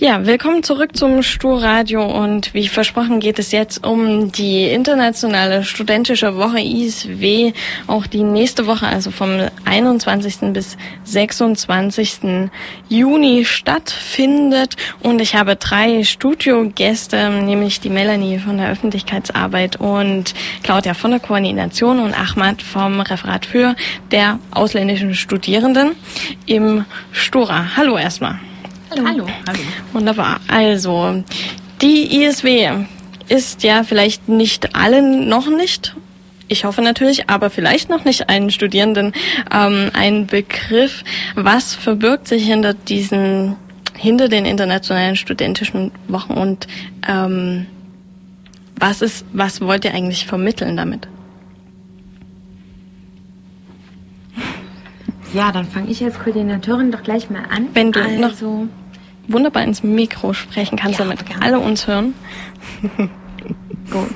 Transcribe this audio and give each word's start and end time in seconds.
Ja, 0.00 0.24
willkommen 0.24 0.62
zurück 0.62 0.96
zum 0.96 1.24
Sturradio 1.24 2.06
und 2.06 2.54
wie 2.54 2.68
versprochen 2.68 3.18
geht 3.18 3.40
es 3.40 3.50
jetzt 3.50 3.84
um 3.84 4.30
die 4.30 4.62
internationale 4.66 5.64
studentische 5.64 6.36
Woche 6.36 6.60
ISW, 6.60 7.52
auch 7.88 8.06
die 8.06 8.22
nächste 8.22 8.68
Woche, 8.68 8.86
also 8.86 9.10
vom 9.10 9.40
21. 9.64 10.52
bis 10.52 10.76
26. 11.02 12.48
Juni 12.88 13.44
stattfindet 13.44 14.76
und 15.00 15.20
ich 15.20 15.34
habe 15.34 15.56
drei 15.56 16.04
Studiogäste, 16.04 17.30
nämlich 17.30 17.80
die 17.80 17.90
Melanie 17.90 18.38
von 18.38 18.56
der 18.56 18.70
Öffentlichkeitsarbeit 18.70 19.80
und 19.80 20.32
Claudia 20.62 20.94
von 20.94 21.10
der 21.10 21.18
Koordination 21.18 21.98
und 21.98 22.14
Ahmad 22.14 22.62
vom 22.62 23.00
Referat 23.00 23.46
für 23.46 23.74
der 24.12 24.38
ausländischen 24.52 25.16
Studierenden 25.16 25.96
im 26.46 26.84
Stura. 27.10 27.76
Hallo 27.76 27.98
erstmal. 27.98 28.38
Hallo. 28.90 29.04
Hallo. 29.06 29.26
Hallo. 29.46 29.58
Wunderbar. 29.92 30.40
Also, 30.48 31.22
die 31.82 32.22
ISW 32.22 32.86
ist 33.28 33.62
ja 33.62 33.82
vielleicht 33.82 34.28
nicht 34.28 34.74
allen 34.74 35.28
noch 35.28 35.48
nicht 35.48 35.94
ich 36.48 36.64
hoffe 36.64 36.82
natürlich, 36.82 37.28
aber 37.28 37.50
vielleicht 37.50 37.90
noch 37.90 38.04
nicht 38.04 38.28
allen 38.28 38.50
Studierenden 38.50 39.12
ähm, 39.52 39.90
ein 39.92 40.26
Begriff. 40.26 41.04
Was 41.34 41.74
verbirgt 41.74 42.26
sich 42.26 42.46
hinter 42.46 42.74
diesen, 42.74 43.56
hinter 43.94 44.28
den 44.28 44.46
internationalen 44.46 45.16
studentischen 45.16 45.92
Wochen 46.08 46.32
und 46.32 46.66
ähm, 47.06 47.66
was 48.76 49.02
ist, 49.02 49.26
was 49.32 49.60
wollt 49.60 49.84
ihr 49.84 49.92
eigentlich 49.92 50.26
vermitteln 50.26 50.76
damit? 50.76 51.08
Ja, 55.34 55.52
dann 55.52 55.66
fange 55.66 55.90
ich 55.90 56.02
als 56.02 56.18
Koordinatorin 56.18 56.90
doch 56.90 57.02
gleich 57.02 57.28
mal 57.28 57.42
an. 57.50 57.68
Wenn 57.74 57.92
du 57.92 58.00
also, 58.00 58.18
noch 58.18 58.32
wunderbar 59.28 59.62
ins 59.62 59.82
Mikro 59.82 60.32
sprechen 60.32 60.76
kannst, 60.76 60.98
ja, 60.98 61.04
damit 61.04 61.20
alle 61.40 61.60
uns 61.60 61.86
hören. 61.86 62.14
Gut. 63.90 64.10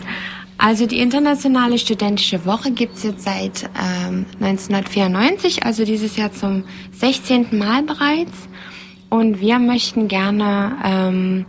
Also 0.59 0.87
die 0.87 1.01
Internationale 1.01 1.77
Studentische 1.79 2.45
Woche 2.47 2.71
gibt's 2.71 3.03
jetzt 3.03 3.25
seit 3.25 3.65
ähm, 3.75 4.27
1994, 4.41 5.65
also 5.65 5.85
dieses 5.85 6.17
Jahr 6.17 6.33
zum 6.33 6.65
16. 6.93 7.59
Mal 7.59 7.83
bereits. 7.83 8.49
Und 9.09 9.41
wir 9.41 9.59
möchten 9.59 10.09
gerne 10.09 10.77
ähm, 10.85 11.47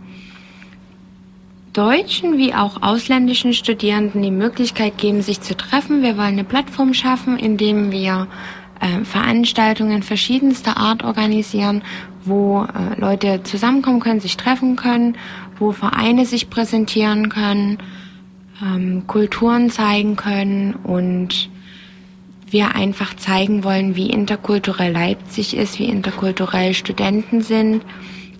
deutschen 1.72 2.38
wie 2.38 2.54
auch 2.54 2.82
ausländischen 2.82 3.52
Studierenden 3.52 4.22
die 4.22 4.30
Möglichkeit 4.30 4.98
geben, 4.98 5.22
sich 5.22 5.40
zu 5.40 5.56
treffen. 5.56 6.02
Wir 6.02 6.16
wollen 6.16 6.34
eine 6.34 6.44
Plattform 6.44 6.92
schaffen, 6.92 7.38
indem 7.38 7.90
wir 7.92 8.26
äh, 8.80 9.04
Veranstaltungen 9.04 10.02
verschiedenster 10.02 10.76
Art 10.76 11.04
organisieren, 11.04 11.82
wo 12.24 12.64
äh, 12.64 12.98
Leute 12.98 13.42
zusammenkommen 13.42 14.00
können, 14.00 14.20
sich 14.20 14.36
treffen 14.36 14.76
können, 14.76 15.16
wo 15.58 15.72
Vereine 15.72 16.26
sich 16.26 16.50
präsentieren 16.50 17.28
können, 17.28 17.78
ähm, 18.62 19.06
Kulturen 19.06 19.70
zeigen 19.70 20.16
können 20.16 20.74
und 20.74 21.50
wir 22.48 22.74
einfach 22.74 23.14
zeigen 23.16 23.64
wollen, 23.64 23.96
wie 23.96 24.10
interkulturell 24.10 24.92
Leipzig 24.92 25.56
ist, 25.56 25.78
wie 25.78 25.86
interkulturell 25.86 26.72
Studenten 26.74 27.42
sind 27.42 27.82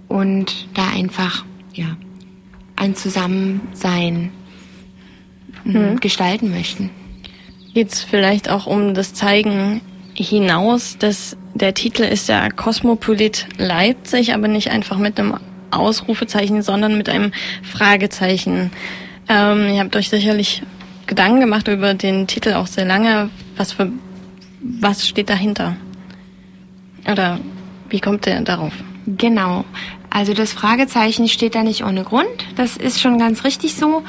und 0.08 0.68
da 0.74 0.88
einfach 0.88 1.44
ja 1.72 1.96
ein 2.76 2.94
Zusammensein 2.94 4.30
mhm. 5.64 6.00
gestalten 6.00 6.50
möchten. 6.50 6.90
Jetzt 7.72 8.02
vielleicht 8.02 8.48
auch 8.50 8.66
um 8.66 8.94
das 8.94 9.14
Zeigen 9.14 9.80
hinaus, 10.14 10.96
dass 10.98 11.36
der 11.54 11.72
Titel 11.74 12.02
ist 12.02 12.28
ja 12.28 12.50
Kosmopolit 12.50 13.46
Leipzig, 13.56 14.34
aber 14.34 14.48
nicht 14.48 14.70
einfach 14.70 14.98
mit 14.98 15.18
einem 15.18 15.38
Ausrufezeichen, 15.70 16.62
sondern 16.62 16.98
mit 16.98 17.08
einem 17.08 17.32
Fragezeichen. 17.62 18.70
Ähm, 19.28 19.74
ihr 19.74 19.80
habt 19.80 19.96
euch 19.96 20.08
sicherlich 20.08 20.62
Gedanken 21.06 21.40
gemacht 21.40 21.68
über 21.68 21.94
den 21.94 22.26
Titel 22.26 22.54
auch 22.54 22.66
sehr 22.66 22.84
lange. 22.84 23.30
Was 23.56 23.72
für, 23.72 23.90
was 24.60 25.06
steht 25.06 25.30
dahinter? 25.30 25.76
Oder 27.10 27.40
wie 27.88 28.00
kommt 28.00 28.26
der 28.26 28.40
darauf? 28.40 28.72
Genau. 29.06 29.64
Also 30.10 30.32
das 30.32 30.52
Fragezeichen 30.52 31.28
steht 31.28 31.54
da 31.54 31.62
nicht 31.62 31.84
ohne 31.84 32.04
Grund. 32.04 32.28
Das 32.56 32.76
ist 32.76 33.00
schon 33.00 33.18
ganz 33.18 33.44
richtig 33.44 33.74
so. 33.74 34.02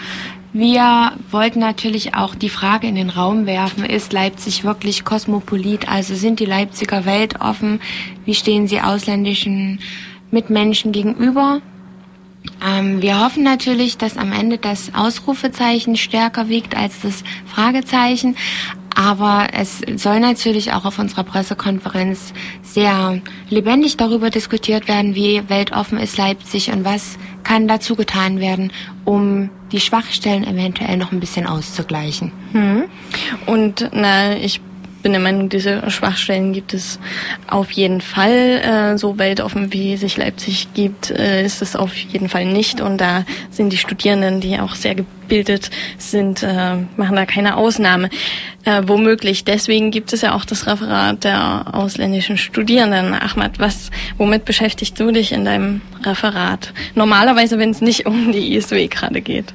Wir 0.57 1.11
wollten 1.31 1.59
natürlich 1.59 2.15
auch 2.15 2.33
die 2.33 2.47
Frage 2.47 2.87
in 2.87 2.95
den 2.95 3.09
Raum 3.09 3.45
werfen, 3.45 3.83
ist 3.83 4.13
Leipzig 4.13 4.63
wirklich 4.63 5.03
kosmopolit? 5.03 5.89
Also 5.89 6.15
sind 6.15 6.39
die 6.39 6.45
Leipziger 6.45 7.03
weltoffen? 7.03 7.81
Wie 8.23 8.35
stehen 8.35 8.65
sie 8.65 8.79
ausländischen 8.79 9.81
Mitmenschen 10.31 10.93
gegenüber? 10.93 11.59
Ähm, 12.65 13.01
wir 13.01 13.19
hoffen 13.19 13.43
natürlich, 13.43 13.97
dass 13.97 14.15
am 14.15 14.31
Ende 14.31 14.57
das 14.57 14.95
Ausrufezeichen 14.95 15.97
stärker 15.97 16.47
wiegt 16.47 16.77
als 16.77 17.01
das 17.01 17.25
Fragezeichen. 17.45 18.37
Aber 18.95 19.47
es 19.51 19.81
soll 19.97 20.21
natürlich 20.21 20.71
auch 20.71 20.85
auf 20.85 20.99
unserer 20.99 21.25
Pressekonferenz 21.25 22.31
sehr 22.61 23.21
lebendig 23.49 23.97
darüber 23.97 24.29
diskutiert 24.29 24.87
werden, 24.87 25.15
wie 25.15 25.41
weltoffen 25.49 25.97
ist 25.97 26.17
Leipzig 26.17 26.71
und 26.71 26.85
was 26.85 27.17
kann 27.45 27.69
dazu 27.69 27.95
getan 27.95 28.41
werden, 28.41 28.73
um 29.05 29.49
die 29.71 29.79
Schwachstellen 29.79 30.45
eventuell 30.45 30.97
noch 30.97 31.13
ein 31.13 31.21
bisschen 31.21 31.47
auszugleichen. 31.47 32.33
Hm. 32.51 32.83
Und 33.45 33.89
na, 33.93 34.35
ich 34.35 34.59
bin 35.05 35.11
der 35.11 35.21
Meinung, 35.21 35.49
diese 35.49 35.91
Schwachstellen 35.91 36.51
gibt 36.51 36.73
es 36.73 36.99
auf 37.45 37.69
jeden 37.69 38.01
Fall. 38.01 38.31
Äh, 38.31 38.97
so 38.97 39.19
weltoffen 39.19 39.71
wie 39.71 39.97
sich 39.97 40.17
Leipzig 40.17 40.69
gibt, 40.73 41.11
äh, 41.11 41.45
ist 41.45 41.61
es 41.61 41.75
auf 41.75 41.95
jeden 41.95 42.27
Fall 42.27 42.45
nicht. 42.45 42.81
Und 42.81 42.97
da 42.97 43.23
sind 43.51 43.71
die 43.71 43.77
Studierenden, 43.77 44.41
die 44.41 44.59
auch 44.59 44.73
sehr 44.73 44.95
gebildet 44.95 45.69
sind, 45.99 46.41
äh, 46.41 46.77
machen 46.97 47.15
da 47.15 47.27
keine 47.27 47.55
Ausnahme. 47.55 48.09
Äh, 48.65 48.81
womöglich. 48.87 49.43
Deswegen 49.43 49.91
gibt 49.91 50.11
es 50.11 50.21
ja 50.21 50.33
auch 50.33 50.43
das 50.43 50.65
Referat 50.65 51.23
der 51.23 51.67
ausländischen 51.71 52.35
Studierenden. 52.35 53.13
Ahmad, 53.13 53.59
was, 53.59 53.91
womit 54.17 54.43
beschäftigst 54.43 54.99
du 54.99 55.11
dich 55.11 55.31
in 55.31 55.45
deinem 55.45 55.81
Referat? 56.03 56.73
Normalerweise, 56.95 57.59
wenn 57.59 57.69
es 57.69 57.81
nicht 57.81 58.07
um 58.07 58.31
die 58.31 58.55
ISW 58.55 58.87
gerade 58.87 59.21
geht. 59.21 59.53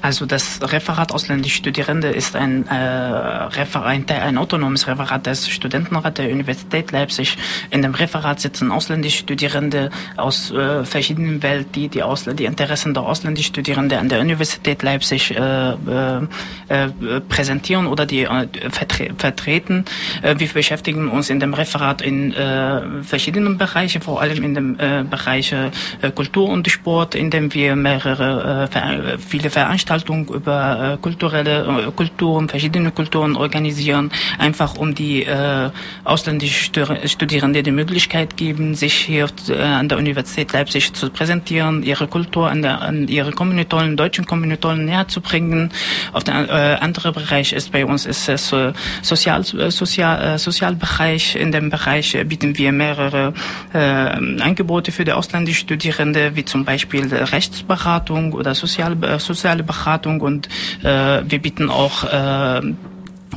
Also 0.00 0.26
das 0.26 0.60
Referat 0.62 1.12
ausländische 1.12 1.56
Studierende 1.56 2.08
ist 2.08 2.36
ein, 2.36 2.66
äh, 2.68 2.74
Referat, 2.74 4.10
ein 4.10 4.38
autonomes 4.38 4.86
Referat 4.86 5.26
des 5.26 5.48
Studentenrats 5.48 6.14
der 6.14 6.30
Universität 6.30 6.92
Leipzig. 6.92 7.36
In 7.70 7.82
dem 7.82 7.94
Referat 7.94 8.40
sitzen 8.40 8.70
ausländische 8.70 9.18
Studierende 9.18 9.90
aus 10.16 10.50
äh, 10.50 10.84
verschiedenen 10.84 11.42
Welt, 11.42 11.74
die 11.74 11.88
die, 11.88 12.02
Ausl 12.02 12.34
die 12.34 12.44
Interessen 12.44 12.94
der 12.94 13.02
ausländischen 13.02 13.48
Studierenden 13.48 13.98
an 13.98 14.08
der 14.08 14.20
Universität 14.20 14.82
Leipzig 14.82 15.36
äh, 15.36 15.72
äh, 15.72 16.22
äh 16.68 17.20
präsentieren 17.28 17.86
oder 17.86 18.06
die 18.06 18.22
äh, 18.22 18.46
vertre 18.70 19.10
vertreten. 19.16 19.84
Äh, 20.22 20.36
wir 20.38 20.48
beschäftigen 20.48 21.08
uns 21.08 21.30
in 21.30 21.40
dem 21.40 21.54
Referat 21.54 22.02
in 22.02 22.32
äh, 22.32 23.02
verschiedenen 23.02 23.58
Bereichen, 23.58 24.00
vor 24.02 24.20
allem 24.20 24.42
in 24.44 24.54
dem 24.54 24.78
äh, 24.78 25.04
Bereich 25.08 25.52
äh, 25.52 26.10
Kultur 26.14 26.48
und 26.48 26.68
Sport, 26.68 27.14
in 27.14 27.30
dem 27.30 27.52
wir 27.52 27.74
mehrere 27.76 28.68
äh, 28.72 29.18
viele 29.18 29.50
Veranstaltungen 29.50 29.87
Veranstaltungen 29.88 30.28
über 30.28 30.94
äh, 30.94 30.96
kulturelle 30.98 31.86
äh, 31.88 31.90
Kulturen, 31.92 32.48
verschiedene 32.48 32.90
Kulturen 32.90 33.36
organisieren, 33.36 34.10
einfach 34.38 34.76
um 34.76 34.94
die 34.94 35.24
äh, 35.24 35.70
ausländischen 36.04 36.74
Studierenden 37.06 37.64
die 37.64 37.70
Möglichkeit 37.70 38.36
geben, 38.36 38.74
sich 38.74 38.94
hier 38.94 39.28
äh, 39.48 39.60
an 39.62 39.88
der 39.88 39.98
Universität 39.98 40.52
Leipzig 40.52 40.92
zu 40.92 41.10
präsentieren, 41.10 41.82
ihre 41.82 42.06
Kultur 42.06 42.50
an, 42.50 42.62
der, 42.62 42.82
an 42.82 43.08
ihre 43.08 43.32
Kommilitonen, 43.32 43.96
deutschen 43.96 44.26
Kommilitonen 44.26 44.84
näher 44.84 45.08
zu 45.08 45.20
bringen. 45.20 45.70
Auf 46.12 46.24
der 46.24 46.34
äh, 46.34 46.84
andere 46.84 47.12
Bereich 47.12 47.52
ist 47.52 47.72
bei 47.72 47.86
uns 47.86 48.04
ist 48.04 48.28
es 48.28 48.52
äh, 48.52 48.72
Sozial, 49.02 49.40
äh, 49.40 49.70
Sozial, 49.70 50.34
äh, 50.34 50.38
Sozialbereich. 50.38 51.36
In 51.36 51.50
dem 51.52 51.70
Bereich 51.70 52.16
bieten 52.26 52.58
wir 52.58 52.72
mehrere 52.72 53.32
äh, 53.72 53.78
Angebote 53.78 54.92
für 54.92 55.04
die 55.04 55.12
ausländischen 55.12 55.64
Studierende, 55.64 56.36
wie 56.36 56.44
zum 56.44 56.64
Beispiel 56.64 57.06
Rechtsberatung 57.12 58.32
oder 58.34 58.54
soziale, 58.54 58.96
äh, 59.06 59.18
soziale 59.18 59.62
Beratung 59.62 59.77
Beratung 59.78 60.20
und 60.20 60.48
äh, 60.82 61.22
wir 61.24 61.38
bieten 61.38 61.70
auch 61.70 62.04
äh, 62.04 62.60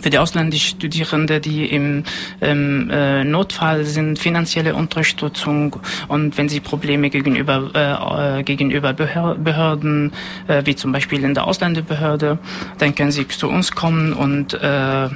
für 0.02 0.10
die 0.10 0.18
ausländischen 0.18 0.78
Studierende, 0.78 1.40
die 1.40 1.66
im, 1.66 2.04
im 2.40 2.90
äh, 2.90 3.24
Notfall 3.24 3.86
sind, 3.86 4.18
finanzielle 4.18 4.74
Unterstützung 4.74 5.76
und 6.08 6.38
wenn 6.38 6.50
sie 6.50 6.60
Probleme 6.60 7.10
gegenüber, 7.10 8.40
äh, 8.40 8.44
gegenüber 8.44 8.94
Behörden, 8.94 10.12
äh, 10.48 10.64
wie 10.66 10.76
zum 10.76 10.92
Beispiel 10.92 11.24
in 11.24 11.34
der 11.34 11.46
Ausländerbehörde, 11.48 12.40
dann 12.80 12.96
können 12.96 13.12
sie 13.12 13.28
zu 13.28 13.48
uns 13.48 13.72
kommen 13.74 14.14
und, 14.14 14.54
äh, 14.54 15.10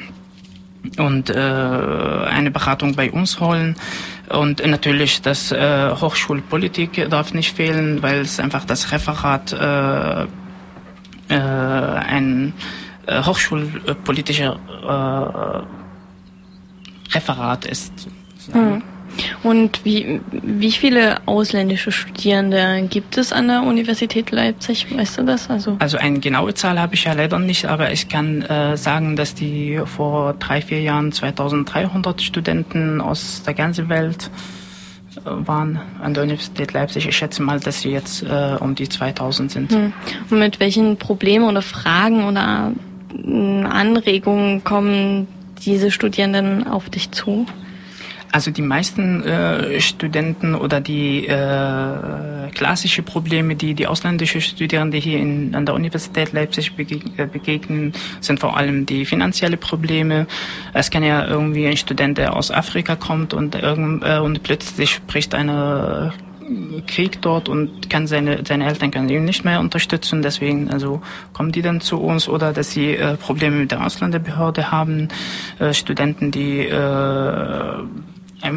und 0.97 1.29
äh, 1.31 1.33
eine 1.33 2.51
Beratung 2.51 2.95
bei 2.95 3.11
uns 3.11 3.39
holen. 3.39 3.75
Und 4.29 4.65
natürlich 4.65 5.21
das 5.21 5.51
äh, 5.51 5.91
Hochschulpolitik 5.91 7.09
darf 7.09 7.33
nicht 7.33 7.55
fehlen, 7.55 8.01
weil 8.03 8.21
es 8.21 8.39
einfach 8.39 8.65
das 8.65 8.91
Referat 8.91 9.53
äh, 9.53 10.27
äh, 11.29 11.35
ein 11.35 12.53
äh, 13.07 13.23
hochschulpolitischer 13.23 14.59
äh, 14.83 17.15
Referat 17.15 17.65
ist. 17.65 18.07
Mhm. 18.53 18.83
Und 19.43 19.85
wie, 19.85 20.19
wie 20.31 20.71
viele 20.71 21.25
ausländische 21.25 21.91
Studierende 21.91 22.87
gibt 22.89 23.17
es 23.17 23.31
an 23.31 23.47
der 23.47 23.63
Universität 23.63 24.31
Leipzig? 24.31 24.87
Weißt 24.95 25.17
du 25.17 25.23
das? 25.23 25.49
Also, 25.49 25.77
also 25.79 25.97
eine 25.97 26.19
genaue 26.19 26.53
Zahl 26.53 26.79
habe 26.79 26.95
ich 26.95 27.05
ja 27.05 27.13
leider 27.13 27.39
nicht, 27.39 27.65
aber 27.65 27.91
ich 27.91 28.09
kann 28.09 28.41
äh, 28.41 28.75
sagen, 28.75 29.15
dass 29.15 29.33
die 29.33 29.79
vor 29.85 30.33
drei, 30.33 30.61
vier 30.61 30.81
Jahren 30.81 31.11
2300 31.11 32.21
Studenten 32.21 32.99
aus 32.99 33.43
der 33.43 33.53
ganzen 33.53 33.87
Welt 33.87 34.29
waren 35.23 35.79
an 36.01 36.13
der 36.13 36.23
Universität 36.23 36.73
Leipzig. 36.73 37.07
Ich 37.07 37.17
schätze 37.17 37.41
mal, 37.41 37.59
dass 37.59 37.81
sie 37.81 37.89
jetzt 37.89 38.23
äh, 38.23 38.57
um 38.59 38.75
die 38.75 38.89
2000 38.89 39.51
sind. 39.51 39.71
Hm. 39.71 39.93
Und 40.29 40.39
mit 40.39 40.59
welchen 40.59 40.97
Problemen 40.97 41.45
oder 41.45 41.61
Fragen 41.61 42.25
oder 42.25 42.71
hm, 43.11 43.65
Anregungen 43.65 44.63
kommen 44.63 45.27
diese 45.65 45.91
Studierenden 45.91 46.67
auf 46.67 46.89
dich 46.89 47.11
zu? 47.11 47.45
Also 48.35 48.51
die 48.51 48.61
meisten 48.61 49.23
äh, 49.23 49.79
Studenten 49.79 50.55
oder 50.55 50.81
die 50.81 51.25
äh, 51.25 52.51
klassische 52.53 53.01
Probleme, 53.01 53.55
die 53.55 53.75
die 53.75 53.87
ausländische 53.87 54.41
Studierende 54.41 54.97
hier 54.97 55.19
in, 55.19 55.55
an 55.55 55.65
der 55.65 55.73
Universität 55.73 56.33
Leipzig 56.33 56.75
begegnen, 56.75 57.13
äh, 57.15 57.27
begegnen, 57.27 57.93
sind 58.19 58.41
vor 58.41 58.57
allem 58.57 58.85
die 58.85 59.05
finanzielle 59.05 59.55
Probleme. 59.55 60.27
Es 60.73 60.91
kann 60.91 61.01
ja 61.01 61.25
irgendwie 61.25 61.65
ein 61.65 61.77
Student, 61.77 62.17
der 62.17 62.35
aus 62.35 62.51
Afrika 62.51 62.97
kommt 62.97 63.33
und, 63.33 63.55
irgend, 63.55 64.03
äh, 64.03 64.19
und 64.19 64.43
plötzlich 64.43 64.91
spricht 64.91 65.33
eine 65.33 66.11
Krieg 66.87 67.21
dort 67.21 67.47
und 67.47 67.89
kann 67.89 68.05
seine, 68.05 68.43
seine 68.45 68.67
Eltern 68.67 68.91
können 68.91 69.07
ihn 69.07 69.23
nicht 69.23 69.45
mehr 69.45 69.61
unterstützen. 69.61 70.21
Deswegen 70.21 70.69
also 70.69 71.01
kommen 71.31 71.53
die 71.53 71.61
dann 71.61 71.79
zu 71.79 72.01
uns 72.01 72.27
oder 72.27 72.51
dass 72.51 72.71
sie 72.71 72.97
äh, 72.97 73.15
Probleme 73.15 73.55
mit 73.55 73.71
der 73.71 73.85
Ausländerbehörde 73.85 74.71
haben, 74.71 75.07
äh, 75.59 75.73
Studenten, 75.73 76.31
die 76.31 76.67
äh, 76.67 77.83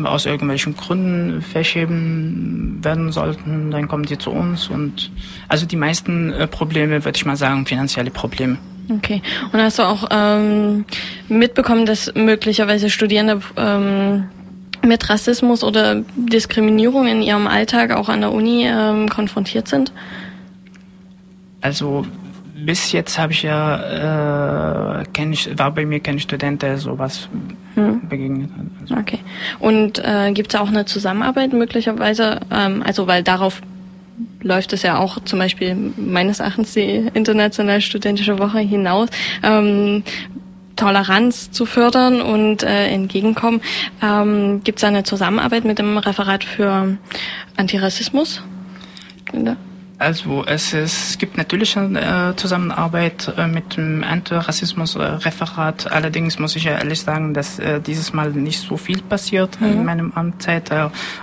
aus 0.05 0.27
irgendwelchen 0.27 0.77
Gründen 0.77 1.41
verschieben 1.41 2.79
werden 2.83 3.11
sollten, 3.13 3.71
dann 3.71 3.89
kommen 3.89 4.05
die 4.05 4.19
zu 4.19 4.31
uns 4.31 4.69
und 4.69 5.11
also 5.49 5.67
die 5.67 5.77
meisten 5.77 6.33
äh, 6.33 6.47
Probleme, 6.47 7.05
würde 7.05 7.17
ich 7.17 7.25
mal 7.25 7.37
sagen, 7.37 7.65
finanzielle 7.65 8.11
Probleme. 8.11 8.59
Okay. 8.91 9.23
Und 9.53 9.61
hast 9.61 9.79
du 9.79 9.83
auch 9.83 10.09
ähm, 10.11 10.85
mitbekommen, 11.29 11.87
dass 11.87 12.13
möglicherweise 12.15 12.91
Studierende 12.91 13.41
ähm, 13.57 14.25
mit 14.83 15.09
Rassismus 15.11 15.63
oder 15.63 16.03
Diskriminierung 16.17 17.07
in 17.07 17.23
ihrem 17.23 17.47
Alltag 17.47 17.93
auch 17.93 18.09
an 18.09 18.21
der 18.21 18.33
Uni 18.33 18.67
ähm, 18.67 19.09
konfrontiert 19.09 19.69
sind? 19.69 19.93
Also 21.61 22.07
bis 22.65 22.93
jetzt 22.93 23.19
habe 23.19 23.33
ich 23.33 23.43
ja, 23.43 25.01
äh, 25.01 25.05
kenn 25.13 25.33
ich, 25.33 25.59
war 25.59 25.71
bei 25.71 25.87
mir 25.87 26.01
kein 26.01 26.19
Student, 26.19 26.63
der 26.63 26.79
sowas 26.79 27.29
hm. 27.75 28.09
begegnet 28.09 28.51
hat. 28.51 28.67
Also. 28.83 28.95
Okay. 28.97 29.19
Und 29.59 29.99
äh, 30.05 30.33
gibt 30.33 30.55
es 30.55 30.61
auch 30.61 30.69
eine 30.69 30.85
Zusammenarbeit 30.85 31.53
möglicherweise? 31.53 32.41
Ähm, 32.51 32.83
also 32.85 33.07
weil 33.07 33.23
darauf 33.23 33.61
läuft 34.41 34.73
es 34.73 34.83
ja 34.83 34.99
auch 34.99 35.19
zum 35.25 35.39
Beispiel 35.39 35.77
meines 35.97 36.41
Erachtens 36.41 36.75
die 36.75 37.09
internationale 37.15 37.81
studentische 37.81 38.39
Woche 38.39 38.59
hinaus. 38.61 39.09
Ähm, 39.43 40.03
Toleranz 40.77 41.51
zu 41.51 41.67
fördern 41.67 42.21
und 42.21 42.63
äh, 42.63 42.87
entgegenkommen. 42.87 43.61
Ähm, 44.01 44.63
Gibt 44.63 44.79
es 44.79 44.85
eine 44.85 45.03
Zusammenarbeit 45.03 45.65
mit 45.65 45.81
dem 45.81 45.99
Referat 45.99 46.45
für 46.45 46.97
Antirassismus? 47.57 48.43
Ja. 49.33 49.57
Also 50.01 50.45
es, 50.47 50.73
ist, 50.75 51.11
es 51.11 51.19
gibt 51.19 51.37
natürlich 51.37 51.77
eine 51.77 52.31
äh, 52.31 52.37
Zusammenarbeit 52.37 53.33
äh, 53.37 53.49
mit 53.49 53.77
dem 53.77 54.05
Antirassismus-Referat. 54.05 55.91
Allerdings 55.91 56.39
muss 56.39 56.55
ich 56.55 56.67
ehrlich 56.67 57.01
sagen, 57.01 57.35
dass 57.35 57.59
äh, 57.59 57.81
dieses 57.81 58.13
Mal 58.13 58.31
nicht 58.31 58.61
so 58.61 58.77
viel 58.77 59.03
passiert 59.03 59.61
mhm. 59.61 59.67
in 59.67 59.85
meinem 59.85 60.13
Amtszeit. 60.13 60.71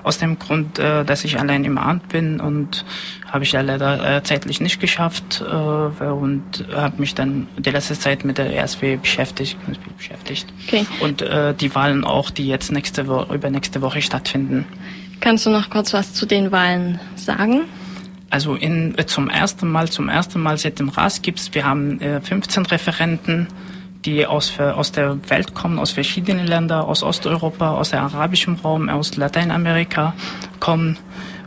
Aus 0.04 0.18
dem 0.18 0.40
Grund, 0.40 0.80
dass 0.80 1.24
ich 1.24 1.40
allein 1.40 1.64
im 1.64 1.78
Amt 1.78 2.10
bin 2.10 2.40
und 2.40 2.86
habe 3.30 3.44
ich 3.44 3.52
ja 3.52 3.62
leider 3.62 4.24
zeitlich 4.24 4.60
nicht 4.60 4.80
geschafft 4.80 5.42
und 5.42 6.44
habe 6.74 7.00
mich 7.00 7.14
dann 7.14 7.48
die 7.58 7.70
letzte 7.70 7.98
Zeit 7.98 8.26
mit 8.26 8.38
der 8.38 8.56
RSW 8.56 8.98
beschäftigt, 8.98 9.58
beschäftigt. 9.98 10.48
Okay. 10.68 10.86
Und 11.02 11.24
die 11.60 11.76
Wahlen 11.76 12.04
auch, 12.04 12.30
die 12.30 12.48
jetzt 12.48 12.72
nächste 12.72 13.08
Woche, 13.08 13.36
übernächste 13.36 13.82
Woche 13.82 14.02
stattfinden. 14.02 14.66
Kannst 15.20 15.46
du 15.46 15.50
noch 15.50 15.70
kurz 15.70 15.94
was 15.94 16.14
zu 16.14 16.26
den 16.26 16.52
Wahlen 16.52 17.00
sagen? 17.16 17.66
Also 18.30 18.56
in, 18.56 18.98
äh, 18.98 19.06
zum 19.06 19.30
ersten 19.30 19.72
Mal, 19.72 19.90
zum 19.90 20.10
ersten 20.10 20.42
Mal 20.42 20.58
seit 20.58 20.80
dem 20.80 20.90
RAS 20.90 21.22
gibt's, 21.22 21.54
wir 21.54 21.66
haben 21.66 22.02
äh, 22.02 22.22
15 22.22 22.66
Referenten, 22.66 23.48
die 24.06 24.26
aus, 24.26 24.60
aus 24.60 24.92
der 24.92 25.18
Welt 25.30 25.56
kommen, 25.56 25.80
aus 25.80 25.92
verschiedenen 25.92 26.46
Ländern, 26.46 26.86
aus 26.86 27.02
Osteuropa, 27.02 27.72
aus 27.72 27.90
dem 27.90 28.00
arabischen 28.00 28.56
Raum, 28.56 28.88
aus 28.90 29.16
Lateinamerika 29.16 30.14
kommen. 30.60 30.98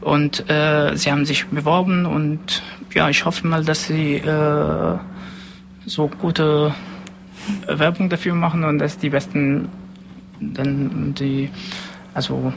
Und 0.01 0.49
äh, 0.51 0.97
sie 0.97 1.13
haben 1.13 1.25
sich 1.25 1.47
beworben 1.47 2.07
und 2.07 2.63
ja, 2.95 3.09
ich 3.09 3.25
hoffe 3.25 3.47
mal, 3.47 3.65
dass 3.65 3.85
sie 3.85 4.15
äh, 4.15 4.99
so 5.87 6.09
gute 6.09 6.75
Werbung 7.67 8.09
dafür 8.09 8.35
machen 8.35 8.65
und 8.65 8.79
dass 8.79 8.99
die 8.99 9.11
besten 9.11 9.69
dann 10.41 11.15
die 11.19 11.51
also 12.15 12.53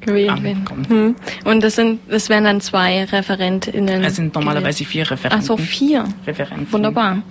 gewählt 0.00 0.42
werden. 0.42 0.86
Hm. 0.88 1.16
Und 1.44 1.62
das 1.62 1.76
sind, 1.76 2.00
das 2.08 2.28
wären 2.28 2.44
dann 2.44 2.60
zwei 2.60 3.04
ReferentInnen. 3.04 4.02
Es 4.04 4.16
sind 4.16 4.34
normalerweise 4.34 4.84
vier 4.84 5.10
Referenten. 5.10 5.40
Ach 5.40 5.46
so, 5.46 5.56
vier. 5.56 6.04
Referenten. 6.26 6.72
Wunderbar. 6.72 7.22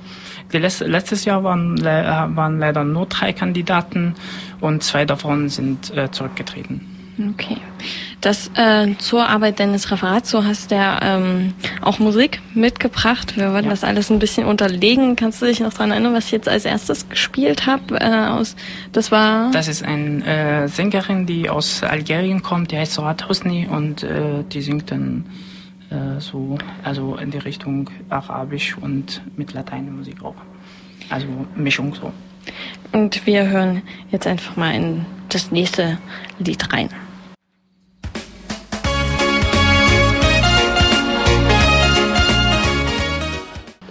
Letzte, 0.52 0.86
letztes 0.86 1.26
Jahr 1.26 1.44
waren, 1.44 1.80
waren 1.84 2.60
leider 2.60 2.84
nur 2.84 3.06
drei 3.06 3.34
Kandidaten 3.34 4.16
und 4.60 4.84
zwei 4.84 5.06
davon 5.06 5.50
sind 5.50 5.96
äh, 5.96 6.10
zurückgetreten. 6.10 6.82
Okay. 7.34 7.58
Das 8.22 8.52
äh, 8.56 8.96
zur 8.98 9.30
Arbeit 9.30 9.60
deines 9.62 9.92
Referats, 9.92 10.30
so 10.30 10.44
hast 10.44 10.72
du 10.72 10.76
ja 10.76 11.00
ähm, 11.02 11.54
auch 11.82 12.00
Musik 12.00 12.42
mitgebracht. 12.54 13.38
Wir 13.38 13.54
wollten 13.54 13.68
ja. 13.68 13.72
das 13.72 13.86
alles 13.86 14.10
ein 14.10 14.20
bisschen 14.20 14.46
unterlegen. 14.46 15.16
Kannst 15.16 15.42
du 15.42 15.46
dich 15.46 15.62
noch 15.62 15.72
daran 15.72 15.92
erinnern, 15.92 16.14
was 16.14 16.26
ich 16.26 16.32
jetzt 16.32 16.50
als 16.50 16.66
erstes 16.66 17.08
gespielt 17.08 17.66
habe? 17.66 18.00
Äh, 18.00 18.28
aus, 18.28 18.58
das 18.92 19.12
war. 19.12 19.52
Das 19.52 19.70
ist 19.70 19.84
eine 19.84 20.26
äh, 20.26 20.68
Sängerin, 20.68 21.26
die 21.28 21.50
aus 21.50 21.82
Algerien 21.82 22.44
kommt, 22.44 22.72
die 22.72 22.78
heißt 22.78 22.94
Sorat 22.94 23.30
Hosni 23.30 23.68
und 23.72 24.04
äh, 24.04 24.44
die 24.52 24.62
singt 24.62 24.92
dann 24.92 25.26
äh, 25.90 26.20
so, 26.20 26.58
also 26.84 27.16
in 27.16 27.32
die 27.32 27.38
Richtung 27.38 27.90
Arabisch 28.10 28.78
und 28.78 29.22
mit 29.38 29.54
Lateinmusik 29.54 30.24
auch. 30.24 30.36
Also 31.10 31.28
Mischung 31.56 31.96
so. 31.96 32.12
Und 32.92 33.26
wir 33.26 33.48
hören 33.48 33.82
jetzt 34.12 34.28
einfach 34.28 34.58
mal 34.58 34.76
in 34.76 35.06
das 35.30 35.52
nächste 35.52 36.00
Lied 36.40 36.74
rein. 36.74 36.90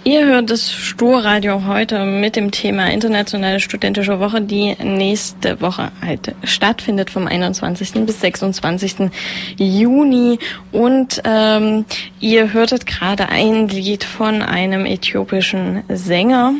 Ihr 0.09 0.25
hört 0.25 0.49
das 0.49 0.71
Sturradio 0.71 1.67
heute 1.67 2.03
mit 2.03 2.35
dem 2.35 2.49
Thema 2.49 2.91
Internationale 2.91 3.59
Studentische 3.59 4.19
Woche, 4.19 4.41
die 4.41 4.75
nächste 4.83 5.61
Woche 5.61 5.91
halt 6.03 6.33
stattfindet 6.43 7.11
vom 7.11 7.27
21. 7.27 7.91
bis 8.07 8.19
26. 8.19 9.11
Juni. 9.57 10.39
Und 10.71 11.21
ähm, 11.25 11.85
ihr 12.19 12.53
hörtet 12.53 12.87
gerade 12.87 13.29
ein 13.29 13.67
Lied 13.67 14.03
von 14.03 14.41
einem 14.41 14.87
äthiopischen 14.87 15.83
Sänger. 15.89 16.55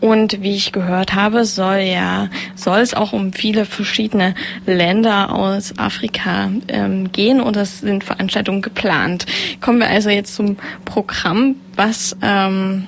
Und 0.00 0.42
wie 0.42 0.54
ich 0.54 0.70
gehört 0.70 1.14
habe, 1.14 1.44
soll 1.44 1.78
ja 1.78 2.28
soll 2.54 2.78
es 2.78 2.94
auch 2.94 3.12
um 3.12 3.32
viele 3.32 3.64
verschiedene 3.64 4.34
Länder 4.64 5.34
aus 5.34 5.76
Afrika 5.76 6.50
ähm, 6.68 7.10
gehen 7.10 7.40
und 7.40 7.56
es 7.56 7.80
sind 7.80 8.04
Veranstaltungen 8.04 8.62
geplant. 8.62 9.26
Kommen 9.60 9.80
wir 9.80 9.88
also 9.88 10.10
jetzt 10.10 10.36
zum 10.36 10.56
Programm. 10.84 11.56
Was 11.74 12.16
ähm, 12.22 12.86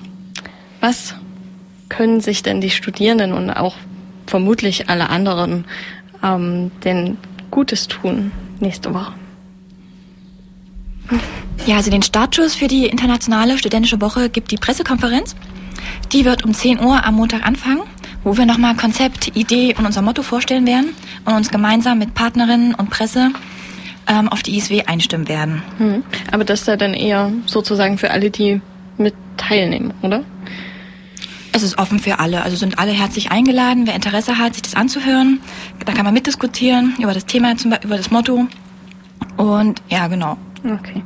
was 0.80 1.14
können 1.88 2.20
sich 2.20 2.42
denn 2.42 2.60
die 2.60 2.70
Studierenden 2.70 3.32
und 3.32 3.50
auch 3.50 3.74
vermutlich 4.26 4.88
alle 4.88 5.10
anderen 5.10 5.64
ähm, 6.22 6.70
denn 6.84 7.18
Gutes 7.50 7.88
tun 7.88 8.30
nächste 8.60 8.94
Woche? 8.94 9.12
Ja, 11.66 11.76
also 11.76 11.90
den 11.90 12.02
Startschuss 12.02 12.54
für 12.54 12.68
die 12.68 12.86
internationale 12.86 13.58
studentische 13.58 14.00
Woche 14.00 14.30
gibt 14.30 14.52
die 14.52 14.56
Pressekonferenz. 14.56 15.34
Die 16.12 16.24
wird 16.24 16.44
um 16.44 16.54
10 16.54 16.80
Uhr 16.80 17.04
am 17.04 17.14
Montag 17.14 17.46
anfangen, 17.46 17.82
wo 18.24 18.36
wir 18.36 18.46
nochmal 18.46 18.74
Konzept, 18.74 19.36
Idee 19.36 19.74
und 19.78 19.86
unser 19.86 20.02
Motto 20.02 20.22
vorstellen 20.22 20.66
werden 20.66 20.90
und 21.24 21.34
uns 21.34 21.50
gemeinsam 21.50 21.98
mit 21.98 22.14
Partnerinnen 22.14 22.74
und 22.74 22.90
Presse 22.90 23.30
ähm, 24.08 24.28
auf 24.28 24.42
die 24.42 24.56
ISW 24.56 24.82
einstimmen 24.86 25.28
werden. 25.28 25.62
Hm. 25.78 26.02
Aber 26.32 26.44
das 26.44 26.62
ist 26.62 26.68
ja 26.68 26.76
dann 26.76 26.94
eher 26.94 27.32
sozusagen 27.46 27.96
für 27.96 28.10
alle, 28.10 28.30
die 28.30 28.60
mit 28.98 29.14
teilnehmen, 29.36 29.94
oder? 30.02 30.24
Es 31.52 31.62
ist 31.62 31.78
offen 31.78 31.98
für 31.98 32.20
alle, 32.20 32.42
also 32.42 32.56
sind 32.56 32.78
alle 32.78 32.92
herzlich 32.92 33.30
eingeladen. 33.30 33.86
Wer 33.86 33.94
Interesse 33.94 34.38
hat, 34.38 34.54
sich 34.54 34.62
das 34.62 34.74
anzuhören, 34.74 35.40
da 35.84 35.92
kann 35.92 36.04
man 36.04 36.14
mitdiskutieren 36.14 36.94
über 36.98 37.12
das 37.12 37.26
Thema, 37.26 37.56
zum 37.56 37.70
Beispiel 37.70 37.88
über 37.88 37.96
das 37.96 38.10
Motto. 38.10 38.46
Und 39.36 39.82
ja, 39.88 40.06
genau. 40.06 40.36
Okay. 40.64 41.02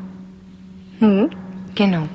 Hm. 0.99 1.31
Genau. 1.75 2.09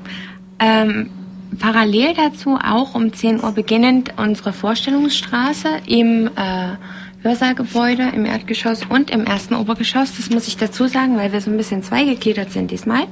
Ähm, 0.59 1.09
parallel 1.57 2.13
dazu 2.13 2.57
auch 2.57 2.95
um 2.95 3.13
10 3.13 3.43
Uhr 3.43 3.51
beginnend 3.51 4.13
unsere 4.17 4.53
Vorstellungsstraße 4.53 5.67
im 5.87 6.27
äh, 6.27 6.75
Hörsaal-Gebäude 7.21 8.11
im 8.15 8.25
Erdgeschoss 8.25 8.85
und 8.87 9.09
im 9.09 9.25
ersten 9.25 9.55
Obergeschoss. 9.55 10.15
Das 10.15 10.29
muss 10.29 10.47
ich 10.47 10.57
dazu 10.57 10.87
sagen, 10.87 11.17
weil 11.17 11.33
wir 11.33 11.41
so 11.41 11.51
ein 11.51 11.57
bisschen 11.57 11.83
zweigegliedert 11.83 12.51
sind 12.51 12.71
diesmal. 12.71 13.07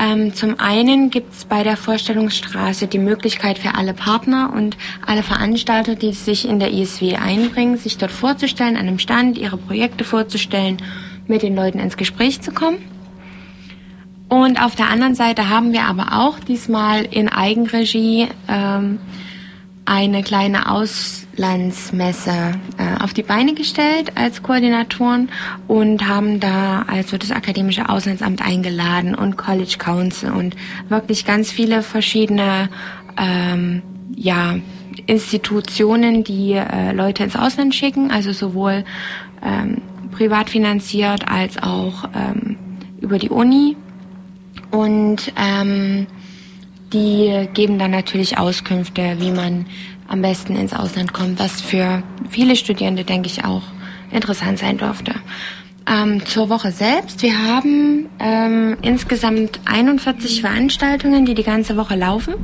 Ähm, 0.00 0.32
zum 0.32 0.60
einen 0.60 1.10
gibt 1.10 1.34
es 1.34 1.44
bei 1.44 1.64
der 1.64 1.76
Vorstellungsstraße 1.76 2.86
die 2.86 3.00
Möglichkeit 3.00 3.58
für 3.58 3.74
alle 3.74 3.94
Partner 3.94 4.52
und 4.54 4.76
alle 5.04 5.24
Veranstalter, 5.24 5.96
die 5.96 6.12
sich 6.12 6.48
in 6.48 6.60
der 6.60 6.72
ISW 6.72 7.16
einbringen, 7.16 7.76
sich 7.76 7.98
dort 7.98 8.12
vorzustellen, 8.12 8.76
an 8.76 8.86
einem 8.86 9.00
Stand 9.00 9.36
ihre 9.36 9.56
Projekte 9.56 10.04
vorzustellen, 10.04 10.78
mit 11.26 11.42
den 11.42 11.56
Leuten 11.56 11.80
ins 11.80 11.96
Gespräch 11.96 12.40
zu 12.40 12.52
kommen. 12.52 12.78
Und 14.28 14.62
auf 14.62 14.74
der 14.74 14.90
anderen 14.90 15.14
Seite 15.14 15.48
haben 15.48 15.72
wir 15.72 15.84
aber 15.84 16.12
auch 16.12 16.38
diesmal 16.38 17.04
in 17.04 17.28
Eigenregie 17.28 18.28
ähm, 18.46 18.98
eine 19.88 20.22
kleine 20.22 20.70
Auslandsmesse 20.70 22.52
äh, 22.76 23.02
auf 23.02 23.14
die 23.14 23.22
Beine 23.22 23.54
gestellt 23.54 24.12
als 24.16 24.42
Koordinatoren 24.42 25.30
und 25.66 26.06
haben 26.06 26.40
da 26.40 26.84
also 26.86 27.16
das 27.16 27.30
Akademische 27.30 27.88
Auslandsamt 27.88 28.42
eingeladen 28.44 29.14
und 29.14 29.38
College 29.38 29.76
Council 29.78 30.30
und 30.30 30.56
wirklich 30.90 31.24
ganz 31.24 31.50
viele 31.50 31.82
verschiedene 31.82 32.68
ähm, 33.16 33.82
ja, 34.14 34.56
Institutionen, 35.06 36.22
die 36.22 36.52
äh, 36.52 36.92
Leute 36.92 37.24
ins 37.24 37.36
Ausland 37.36 37.74
schicken, 37.74 38.10
also 38.10 38.32
sowohl 38.32 38.84
ähm, 39.42 39.80
privat 40.12 40.50
finanziert 40.50 41.26
als 41.28 41.56
auch 41.62 42.10
ähm, 42.14 42.56
über 43.00 43.18
die 43.18 43.30
Uni. 43.30 43.74
Und 44.70 45.32
ähm, 45.36 46.06
die 46.92 47.48
geben 47.54 47.78
dann 47.78 47.90
natürlich 47.90 48.38
Auskünfte, 48.38 49.16
wie 49.18 49.30
man 49.30 49.66
am 50.08 50.22
besten 50.22 50.56
ins 50.56 50.72
Ausland 50.72 51.12
kommt, 51.12 51.38
was 51.38 51.60
für 51.60 52.02
viele 52.30 52.56
Studierende, 52.56 53.04
denke 53.04 53.28
ich, 53.28 53.44
auch 53.44 53.62
interessant 54.10 54.58
sein 54.58 54.78
dürfte. 54.78 55.14
Ähm, 55.86 56.24
zur 56.26 56.48
Woche 56.48 56.72
selbst. 56.72 57.22
Wir 57.22 57.38
haben 57.38 58.08
ähm, 58.18 58.76
insgesamt 58.82 59.60
41 59.64 60.40
Veranstaltungen, 60.40 61.24
die 61.24 61.34
die 61.34 61.42
ganze 61.42 61.76
Woche 61.76 61.94
laufen. 61.94 62.34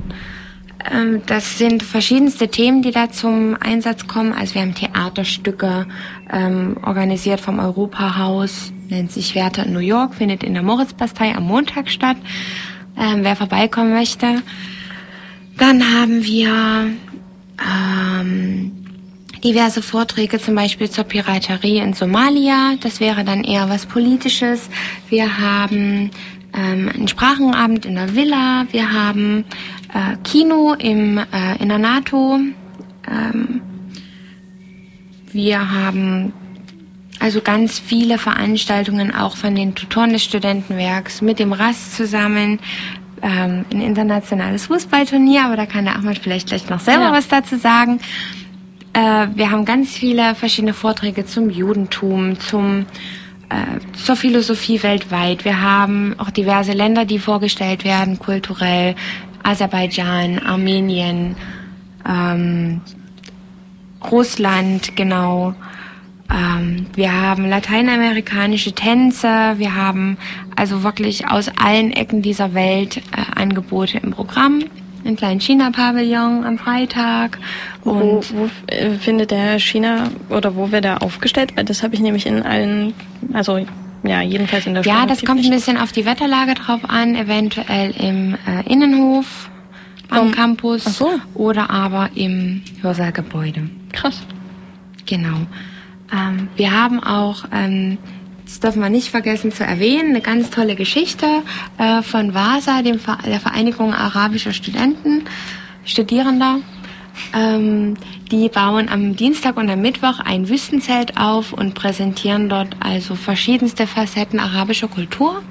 Ähm, 0.90 1.22
das 1.26 1.58
sind 1.58 1.82
verschiedenste 1.82 2.48
Themen, 2.48 2.82
die 2.82 2.90
da 2.90 3.10
zum 3.10 3.56
Einsatz 3.60 4.06
kommen. 4.06 4.32
Also 4.32 4.54
wir 4.54 4.62
haben 4.62 4.74
Theaterstücke 4.74 5.86
ähm, 6.30 6.76
organisiert 6.84 7.40
vom 7.40 7.58
Europahaus, 7.58 8.72
nennt 8.88 9.12
sich 9.12 9.34
Werther 9.34 9.66
in 9.66 9.72
New 9.72 9.78
York, 9.80 10.14
findet 10.14 10.42
in 10.42 10.54
der 10.54 10.62
Moritzbastei 10.62 11.34
am 11.34 11.44
Montag 11.44 11.88
statt 11.90 12.16
ähm, 12.98 13.20
wer 13.22 13.36
vorbeikommen 13.36 13.92
möchte. 13.92 14.42
Dann 15.58 15.82
haben 15.94 16.24
wir 16.24 16.90
ähm, 17.60 18.72
diverse 19.42 19.82
Vorträge, 19.82 20.38
zum 20.38 20.54
Beispiel 20.54 20.90
zur 20.90 21.04
Piraterie 21.04 21.78
in 21.78 21.92
Somalia. 21.92 22.74
Das 22.80 23.00
wäre 23.00 23.24
dann 23.24 23.44
eher 23.44 23.68
was 23.68 23.86
Politisches. 23.86 24.68
Wir 25.08 25.38
haben 25.38 26.10
ähm, 26.56 26.90
einen 26.92 27.08
Sprachenabend 27.08 27.86
in 27.86 27.94
der 27.94 28.14
Villa. 28.14 28.66
Wir 28.70 28.92
haben 28.92 29.44
äh, 29.92 30.16
Kino 30.24 30.74
im, 30.74 31.18
äh, 31.18 31.60
in 31.60 31.68
der 31.68 31.78
NATO. 31.78 32.38
Ähm, 33.08 33.60
wir 35.32 35.70
haben 35.70 36.32
also 37.20 37.40
ganz 37.40 37.78
viele 37.78 38.18
Veranstaltungen 38.18 39.14
auch 39.14 39.36
von 39.36 39.54
den 39.54 39.74
Tutoren 39.74 40.12
des 40.12 40.24
Studentenwerks 40.24 41.22
mit 41.22 41.38
dem 41.38 41.52
RAS 41.52 41.92
zusammen. 41.92 42.58
Ähm, 43.22 43.64
ein 43.72 43.80
internationales 43.80 44.66
Fußballturnier, 44.66 45.44
aber 45.46 45.56
da 45.56 45.66
kann 45.66 45.84
der 45.84 45.96
Ahmad 45.96 46.18
vielleicht 46.18 46.48
gleich 46.48 46.68
noch 46.68 46.80
selber 46.80 47.04
ja. 47.04 47.12
was 47.12 47.28
dazu 47.28 47.56
sagen. 47.56 48.00
Äh, 48.92 49.28
wir 49.34 49.50
haben 49.50 49.64
ganz 49.64 49.92
viele 49.92 50.34
verschiedene 50.34 50.74
Vorträge 50.74 51.24
zum 51.24 51.48
Judentum, 51.48 52.38
zum 52.40 52.86
äh, 53.48 53.80
zur 53.92 54.16
Philosophie 54.16 54.82
weltweit. 54.82 55.44
Wir 55.44 55.60
haben 55.60 56.14
auch 56.18 56.30
diverse 56.30 56.72
Länder, 56.72 57.04
die 57.04 57.18
vorgestellt 57.18 57.84
werden, 57.84 58.18
kulturell. 58.18 58.94
Aserbaidschan, 59.42 60.38
Armenien, 60.38 61.36
ähm, 62.08 62.80
Russland, 64.10 64.96
genau. 64.96 65.54
Ähm, 66.30 66.86
wir 66.94 67.12
haben 67.12 67.48
lateinamerikanische 67.48 68.72
Tänze, 68.72 69.54
wir 69.56 69.74
haben 69.74 70.16
also 70.56 70.82
wirklich 70.82 71.28
aus 71.28 71.50
allen 71.56 71.92
Ecken 71.92 72.22
dieser 72.22 72.54
Welt 72.54 72.98
äh, 72.98 73.00
Angebote 73.40 73.98
im 73.98 74.12
Programm. 74.12 74.64
Einen 75.04 75.16
kleinen 75.16 75.40
China-Pavillon 75.40 76.44
am 76.44 76.56
Freitag. 76.56 77.38
Und 77.82 78.00
wo, 78.00 78.22
wo 78.34 78.48
äh, 78.68 78.94
findet 78.94 79.32
der 79.32 79.58
China 79.58 80.08
oder 80.30 80.56
wo 80.56 80.72
wird 80.72 80.86
er 80.86 81.02
aufgestellt? 81.02 81.54
Weil 81.56 81.66
das 81.66 81.82
habe 81.82 81.94
ich 81.94 82.00
nämlich 82.00 82.24
in 82.24 82.42
allen, 82.42 82.94
also 83.34 83.58
ja, 84.02 84.22
jedenfalls 84.22 84.66
in 84.66 84.74
der 84.74 84.82
Schule. 84.82 84.96
Ja, 84.96 85.06
das 85.06 85.24
kommt 85.24 85.44
ein 85.44 85.50
bisschen 85.50 85.76
auf 85.76 85.92
die 85.92 86.06
Wetterlage 86.06 86.54
drauf 86.54 86.80
an, 86.88 87.14
eventuell 87.16 87.90
im 87.98 88.34
äh, 88.46 88.70
Innenhof 88.70 89.50
am 90.10 90.28
um, 90.28 90.32
Campus 90.32 90.84
so. 90.84 91.10
oder 91.34 91.70
aber 91.70 92.10
im 92.14 92.62
Hörsaalgebäude. 92.80 93.68
Krass. 93.92 94.22
Genau. 95.06 95.46
Ähm, 96.14 96.48
wir 96.56 96.72
haben 96.72 97.02
auch, 97.02 97.44
ähm, 97.52 97.98
das 98.44 98.60
dürfen 98.60 98.82
wir 98.82 98.90
nicht 98.90 99.10
vergessen 99.10 99.52
zu 99.52 99.64
erwähnen, 99.64 100.10
eine 100.10 100.20
ganz 100.20 100.50
tolle 100.50 100.76
Geschichte 100.76 101.26
äh, 101.78 102.02
von 102.02 102.34
VASA, 102.34 102.82
dem 102.82 102.98
Ver 102.98 103.18
der 103.26 103.40
Vereinigung 103.40 103.92
arabischer 103.92 104.52
Studenten, 104.52 105.24
Studierender. 105.84 106.58
Ähm, 107.32 107.96
die 108.30 108.48
bauen 108.48 108.88
am 108.88 109.14
Dienstag 109.14 109.56
und 109.56 109.70
am 109.70 109.80
Mittwoch 109.80 110.18
ein 110.18 110.48
Wüstenzelt 110.48 111.16
auf 111.16 111.52
und 111.52 111.74
präsentieren 111.74 112.48
dort 112.48 112.76
also 112.80 113.14
verschiedenste 113.14 113.86
Facetten 113.86 114.40
arabischer 114.40 114.88
Kultur. 114.88 115.42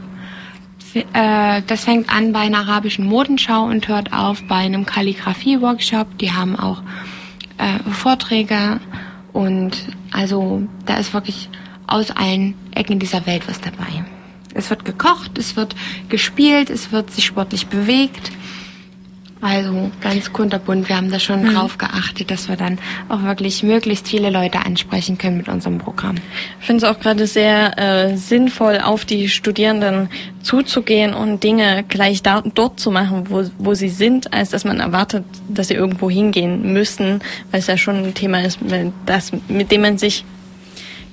Äh, 0.93 1.61
das 1.65 1.85
fängt 1.85 2.13
an 2.13 2.33
bei 2.33 2.41
einer 2.41 2.59
arabischen 2.59 3.05
Modenschau 3.05 3.63
und 3.63 3.87
hört 3.87 4.13
auf 4.13 4.43
bei 4.47 4.57
einem 4.57 4.85
Kalligrafie-Workshop. 4.85 6.17
Die 6.17 6.33
haben 6.33 6.57
auch 6.57 6.81
äh, 7.57 7.79
Vorträge 7.91 8.79
und 9.33 9.71
also 10.11 10.63
da 10.85 10.97
ist 10.97 11.13
wirklich 11.13 11.49
aus 11.87 12.11
allen 12.11 12.53
Ecken 12.71 12.99
dieser 12.99 13.25
Welt 13.25 13.47
was 13.47 13.59
dabei. 13.59 14.05
Es 14.53 14.69
wird 14.69 14.85
gekocht, 14.85 15.37
es 15.37 15.55
wird 15.55 15.75
gespielt, 16.09 16.69
es 16.69 16.91
wird 16.91 17.11
sich 17.11 17.25
sportlich 17.25 17.67
bewegt. 17.67 18.31
Also 19.43 19.91
ganz 19.99 20.31
kunterbunt. 20.31 20.87
Wir 20.87 20.95
haben 20.95 21.11
da 21.11 21.19
schon 21.19 21.43
mhm. 21.43 21.53
drauf 21.53 21.77
geachtet, 21.77 22.31
dass 22.31 22.47
wir 22.47 22.55
dann 22.55 22.79
auch 23.09 23.23
wirklich 23.23 23.61
möglichst 23.61 24.07
viele 24.07 24.29
Leute 24.29 24.65
ansprechen 24.65 25.17
können 25.17 25.35
mit 25.35 25.49
unserem 25.49 25.79
Programm. 25.79 26.15
Ich 26.61 26.65
finde 26.65 26.85
es 26.85 26.89
auch 26.89 26.97
gerade 26.97 27.27
sehr 27.27 27.77
äh, 27.77 28.15
sinnvoll, 28.15 28.79
auf 28.79 29.03
die 29.03 29.27
Studierenden 29.27 30.07
zuzugehen 30.43 31.13
und 31.13 31.43
Dinge 31.43 31.83
gleich 31.89 32.23
da, 32.23 32.41
dort 32.41 32.79
zu 32.79 32.89
machen, 32.89 33.25
wo, 33.29 33.43
wo 33.57 33.73
sie 33.73 33.89
sind, 33.89 34.31
als 34.33 34.51
dass 34.51 34.63
man 34.63 34.79
erwartet, 34.79 35.25
dass 35.49 35.67
sie 35.67 35.73
irgendwo 35.73 36.09
hingehen 36.09 36.71
müssen, 36.71 37.19
weil 37.51 37.59
es 37.59 37.67
ja 37.67 37.75
schon 37.75 37.97
ein 37.97 38.13
Thema 38.13 38.39
ist, 38.41 38.59
das, 39.05 39.33
mit 39.49 39.71
dem 39.71 39.81
man 39.81 39.97
sich 39.97 40.23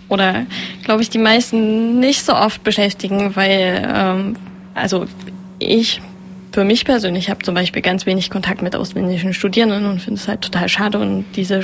oder 0.09 0.47
glaube 0.85 1.03
ich 1.03 1.11
die 1.11 1.19
meisten 1.19 1.99
nicht 1.99 2.25
so 2.25 2.35
oft 2.35 2.63
beschäftigen, 2.63 3.35
weil 3.35 3.91
ähm, 3.93 4.37
also 4.75 5.07
ich 5.59 6.01
für 6.53 6.65
mich 6.65 6.85
persönlich 6.85 7.31
habe 7.31 7.43
zum 7.43 7.55
Beispiel 7.55 7.83
ganz 7.83 8.07
wenig 8.07 8.31
Kontakt 8.31 8.63
mit 8.63 8.75
ausländischen 8.75 9.35
Studierenden 9.35 9.87
und 9.87 10.01
finde 10.01 10.21
es 10.21 10.29
halt 10.29 10.43
total 10.43 10.69
schade. 10.69 10.99
Und 10.99 11.25
diese 11.37 11.63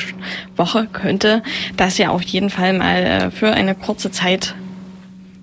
Woche 0.56 0.86
könnte 0.92 1.42
das 1.76 1.98
ja 1.98 2.10
auf 2.10 2.22
jeden 2.22 2.50
Fall 2.50 2.72
mal 2.72 3.02
äh, 3.02 3.30
für 3.30 3.52
eine 3.52 3.74
kurze 3.74 4.10
Zeit 4.10 4.54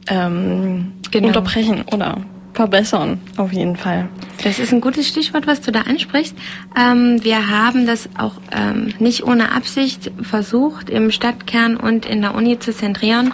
ähm, 0.08 0.94
genau. 1.12 1.28
unterbrechen 1.28 1.84
oder 1.92 2.22
verbessern, 2.54 3.20
auf 3.38 3.52
jeden 3.52 3.76
Fall. 3.76 4.08
Das 4.44 4.60
ist 4.60 4.72
ein 4.72 4.82
gutes 4.82 5.08
Stichwort, 5.08 5.48
was 5.48 5.62
du 5.62 5.72
da 5.72 5.82
ansprichst. 5.82 6.36
Ähm, 6.78 7.24
wir 7.24 7.50
haben 7.50 7.86
das 7.86 8.10
auch 8.18 8.34
ähm, 8.52 8.94
nicht 9.00 9.24
ohne 9.24 9.52
Absicht 9.52 10.12
versucht, 10.22 10.90
im 10.90 11.12
Stadtkern 11.12 11.78
und 11.78 12.06
in 12.06 12.22
der 12.22 12.36
Uni 12.36 12.60
zu 12.60 12.74
zentrieren, 12.74 13.34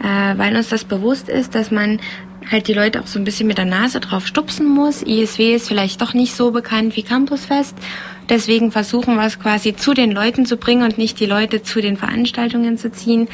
äh, 0.00 0.38
weil 0.38 0.56
uns 0.56 0.68
das 0.68 0.84
bewusst 0.84 1.28
ist, 1.28 1.54
dass 1.54 1.70
man 1.70 1.98
halt 2.50 2.68
die 2.68 2.72
Leute 2.72 3.00
auch 3.00 3.06
so 3.06 3.18
ein 3.18 3.24
bisschen 3.24 3.46
mit 3.46 3.58
der 3.58 3.64
Nase 3.64 4.00
drauf 4.00 4.26
stupsen 4.26 4.66
muss. 4.66 5.02
ISW 5.02 5.54
ist 5.54 5.68
vielleicht 5.68 6.00
doch 6.00 6.14
nicht 6.14 6.34
so 6.34 6.50
bekannt 6.50 6.96
wie 6.96 7.02
Campusfest. 7.02 7.76
Deswegen 8.28 8.72
versuchen 8.72 9.16
wir 9.16 9.26
es 9.26 9.38
quasi 9.38 9.76
zu 9.76 9.94
den 9.94 10.10
Leuten 10.10 10.46
zu 10.46 10.56
bringen 10.56 10.82
und 10.82 10.98
nicht 10.98 11.20
die 11.20 11.26
Leute 11.26 11.62
zu 11.62 11.80
den 11.80 11.96
Veranstaltungen 11.96 12.78
zu 12.78 12.90
ziehen. 12.90 13.28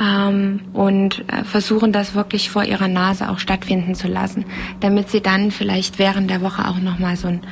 Ähm, 0.00 0.60
und 0.72 1.24
äh, 1.28 1.44
versuchen 1.44 1.92
das 1.92 2.14
wirklich 2.14 2.50
vor 2.50 2.64
ihrer 2.64 2.88
Nase 2.88 3.28
auch 3.28 3.38
stattfinden 3.38 3.94
zu 3.94 4.08
lassen, 4.08 4.44
damit 4.80 5.08
sie 5.08 5.20
dann 5.20 5.52
vielleicht 5.52 6.00
während 6.00 6.30
der 6.30 6.40
Woche 6.40 6.66
auch 6.66 6.78
nochmal 6.78 7.16
so 7.16 7.28
ein 7.28 7.42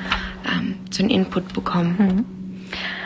ähm, 0.52 0.74
so 0.90 1.04
ein 1.04 1.10
Input 1.10 1.52
bekommen. 1.52 1.96
Mhm. 1.98 2.24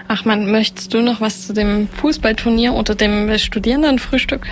Ach 0.09 0.25
man, 0.25 0.51
möchtest 0.51 0.95
du 0.95 1.03
noch 1.03 1.21
was 1.21 1.47
zu 1.47 1.53
dem 1.53 1.89
Fußballturnier 1.89 2.75
oder 2.75 2.95
dem 2.95 3.37
Studierendenfrühstück 3.37 4.47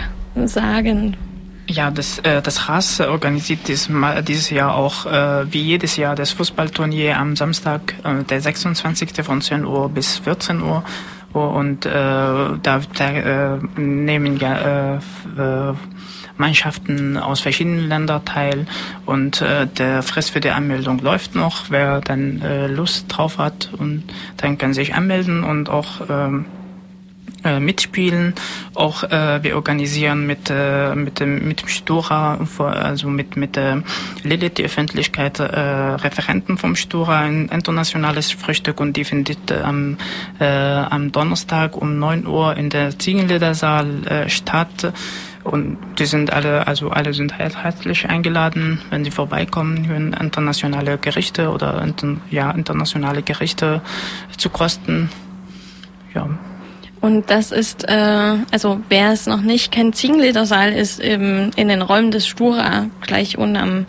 sagen? 0.44 1.16
Ja, 1.66 1.90
das, 1.90 2.18
äh, 2.18 2.42
das 2.42 2.68
RAS 2.68 3.00
organisiert 3.00 3.68
dies, 3.68 3.88
dieses 4.28 4.50
Jahr 4.50 4.74
auch 4.74 5.06
äh, 5.06 5.50
wie 5.50 5.62
jedes 5.62 5.96
Jahr 5.96 6.14
das 6.14 6.32
Fußballturnier 6.32 7.16
am 7.18 7.36
Samstag, 7.36 7.94
äh, 8.04 8.22
der 8.22 8.40
26. 8.40 9.24
von 9.24 9.40
10 9.40 9.64
Uhr 9.64 9.88
bis 9.88 10.18
14 10.18 10.60
Uhr. 10.60 10.84
und 11.32 11.86
äh, 11.86 11.90
da, 11.90 12.58
da 12.62 13.10
äh, 13.10 13.58
nehmen 13.76 14.36
ja 14.36 14.96
äh, 14.96 14.96
äh, 15.38 15.74
Mannschaften 16.36 17.16
aus 17.16 17.40
verschiedenen 17.40 17.88
Ländern 17.88 18.24
teil 18.24 18.66
und 19.06 19.40
äh, 19.40 19.66
der 19.66 20.02
Frist 20.02 20.30
für 20.30 20.40
die 20.40 20.50
Anmeldung 20.50 20.98
läuft 20.98 21.34
noch. 21.34 21.70
Wer 21.70 22.00
dann 22.00 22.42
äh, 22.42 22.66
Lust 22.66 23.06
drauf 23.08 23.38
hat 23.38 23.70
und 23.78 24.04
dann 24.36 24.58
kann 24.58 24.74
sich 24.74 24.94
anmelden 24.94 25.44
und 25.44 25.70
auch 25.70 26.02
ähm, 26.08 26.44
äh, 27.44 27.60
mitspielen. 27.60 28.34
Auch 28.74 29.04
äh, 29.04 29.42
wir 29.42 29.56
organisieren 29.56 30.26
mit 30.26 30.50
äh, 30.50 30.94
mit 30.94 31.20
dem 31.20 31.46
mit 31.46 31.62
dem 31.62 31.68
Stura, 31.68 32.38
also 32.58 33.08
mit 33.08 33.36
mit 33.36 33.56
äh, 33.56 33.76
Lilith 34.22 34.54
die 34.54 34.64
Öffentlichkeit 34.64 35.38
äh, 35.38 35.44
Referenten 35.44 36.58
vom 36.58 36.76
Stura 36.76 37.20
ein 37.20 37.48
internationales 37.48 38.32
Frühstück 38.32 38.80
und 38.80 38.96
die 38.96 39.04
findet 39.04 39.50
äh, 39.50 39.60
am 39.62 39.98
äh, 40.40 40.44
am 40.44 41.12
Donnerstag 41.12 41.76
um 41.76 41.98
9 41.98 42.26
Uhr 42.26 42.56
in 42.56 42.70
der 42.70 42.98
Ziegenledersaal 42.98 44.06
äh, 44.06 44.28
statt. 44.28 44.92
Und 45.44 45.76
die 45.98 46.06
sind 46.06 46.32
alle, 46.32 46.66
also 46.66 46.88
alle 46.88 47.12
sind 47.12 47.38
herzlich 47.38 48.08
eingeladen, 48.08 48.80
wenn 48.88 49.04
sie 49.04 49.10
vorbeikommen, 49.10 49.84
für 49.84 49.94
internationale 49.94 50.96
Gerichte 50.96 51.50
oder 51.50 51.86
ja, 52.30 52.50
internationale 52.50 53.22
Gerichte 53.22 53.82
zu 54.38 54.48
kosten. 54.48 55.10
Ja. 56.14 56.30
Und 57.04 57.28
das 57.28 57.52
ist, 57.52 57.86
äh, 57.86 58.36
also 58.50 58.80
wer 58.88 59.12
es 59.12 59.26
noch 59.26 59.42
nicht 59.42 59.70
kennt, 59.70 59.94
Ziegenledersaal 59.94 60.72
ist 60.72 61.00
im, 61.00 61.50
in 61.54 61.68
den 61.68 61.82
Räumen 61.82 62.10
des 62.10 62.26
Stura, 62.26 62.86
gleich 63.02 63.36
unten 63.36 63.56
am 63.56 63.86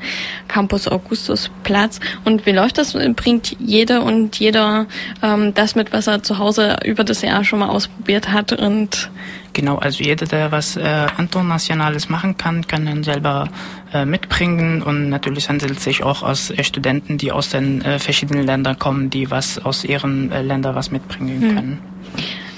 Campus 0.50 0.90
Augustusplatz. 0.90 2.02
Und 2.26 2.46
wie 2.46 2.52
läuft 2.52 2.78
das? 2.78 2.92
Bringt 3.16 3.56
jede 3.58 4.02
und 4.02 4.38
jeder 4.38 4.88
ähm, 5.24 5.54
das 5.54 5.76
mit, 5.76 5.94
was 5.94 6.08
er 6.08 6.24
zu 6.24 6.40
Hause 6.40 6.76
über 6.84 7.06
das 7.06 7.22
Jahr 7.22 7.46
schon 7.46 7.60
mal 7.60 7.70
ausprobiert 7.70 8.34
hat 8.34 8.52
und 8.52 9.10
Genau, 9.54 9.78
also 9.78 10.04
jeder, 10.04 10.26
der 10.26 10.52
was 10.52 10.76
äh, 10.76 11.08
Internationales 11.18 12.10
machen 12.10 12.36
kann, 12.36 12.68
kann 12.68 12.86
dann 12.86 13.06
selber 13.06 13.48
äh, 13.94 14.04
mitbringen 14.04 14.82
und 14.82 15.08
natürlich 15.08 15.48
handelt 15.48 15.78
es 15.78 15.86
sich 15.86 16.04
auch 16.04 16.22
aus 16.22 16.52
äh, 16.52 16.66
Studenten, 16.66 17.18
die 17.18 17.32
aus 17.32 17.48
den 17.48 17.82
äh, 17.82 17.98
verschiedenen 17.98 18.46
Ländern 18.46 18.78
kommen, 18.78 19.10
die 19.10 19.32
was 19.32 19.58
aus 19.64 19.86
ihren 19.86 20.34
äh, 20.34 20.42
Ländern 20.42 20.76
was 20.76 20.92
mitbringen 20.92 21.42
hm. 21.42 21.95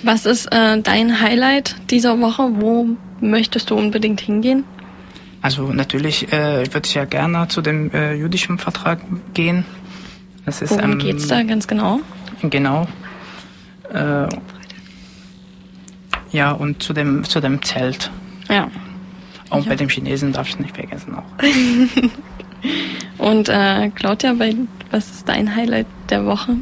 Was 0.03 0.25
ist 0.25 0.51
äh, 0.51 0.81
dein 0.81 1.21
Highlight 1.21 1.75
dieser 1.89 2.19
Woche? 2.19 2.49
Wo 2.53 2.87
möchtest 3.19 3.69
du 3.69 3.75
unbedingt 3.75 4.21
hingehen? 4.21 4.63
Also 5.41 5.71
natürlich 5.71 6.31
äh, 6.31 6.65
würde 6.73 6.85
ich 6.85 6.93
ja 6.93 7.05
gerne 7.05 7.47
zu 7.47 7.61
dem 7.61 7.91
äh, 7.91 8.13
jüdischen 8.13 8.57
Vertrag 8.57 8.99
gehen. 9.33 9.65
Das 10.45 10.61
ist, 10.61 10.71
Worum 10.71 10.93
ähm, 10.93 10.99
geht's 10.99 11.27
da 11.27 11.43
ganz 11.43 11.67
genau? 11.67 11.99
Genau. 12.41 12.87
Äh, 13.93 14.27
ja, 16.31 16.51
und 16.51 16.83
zu 16.83 16.93
dem, 16.93 17.23
zu 17.23 17.39
dem 17.39 17.61
Zelt. 17.61 18.11
Ja. 18.49 18.69
Und 19.49 19.65
ja. 19.65 19.69
bei 19.69 19.75
dem 19.75 19.89
Chinesen 19.89 20.33
darf 20.33 20.49
ich 20.49 20.59
nicht 20.59 20.75
vergessen 20.75 21.15
auch. 21.15 21.23
und 23.17 23.49
äh, 23.49 23.89
Claudia, 23.89 24.35
was 24.91 25.09
ist 25.09 25.29
dein 25.29 25.55
Highlight 25.55 25.87
der 26.09 26.25
Woche? 26.25 26.57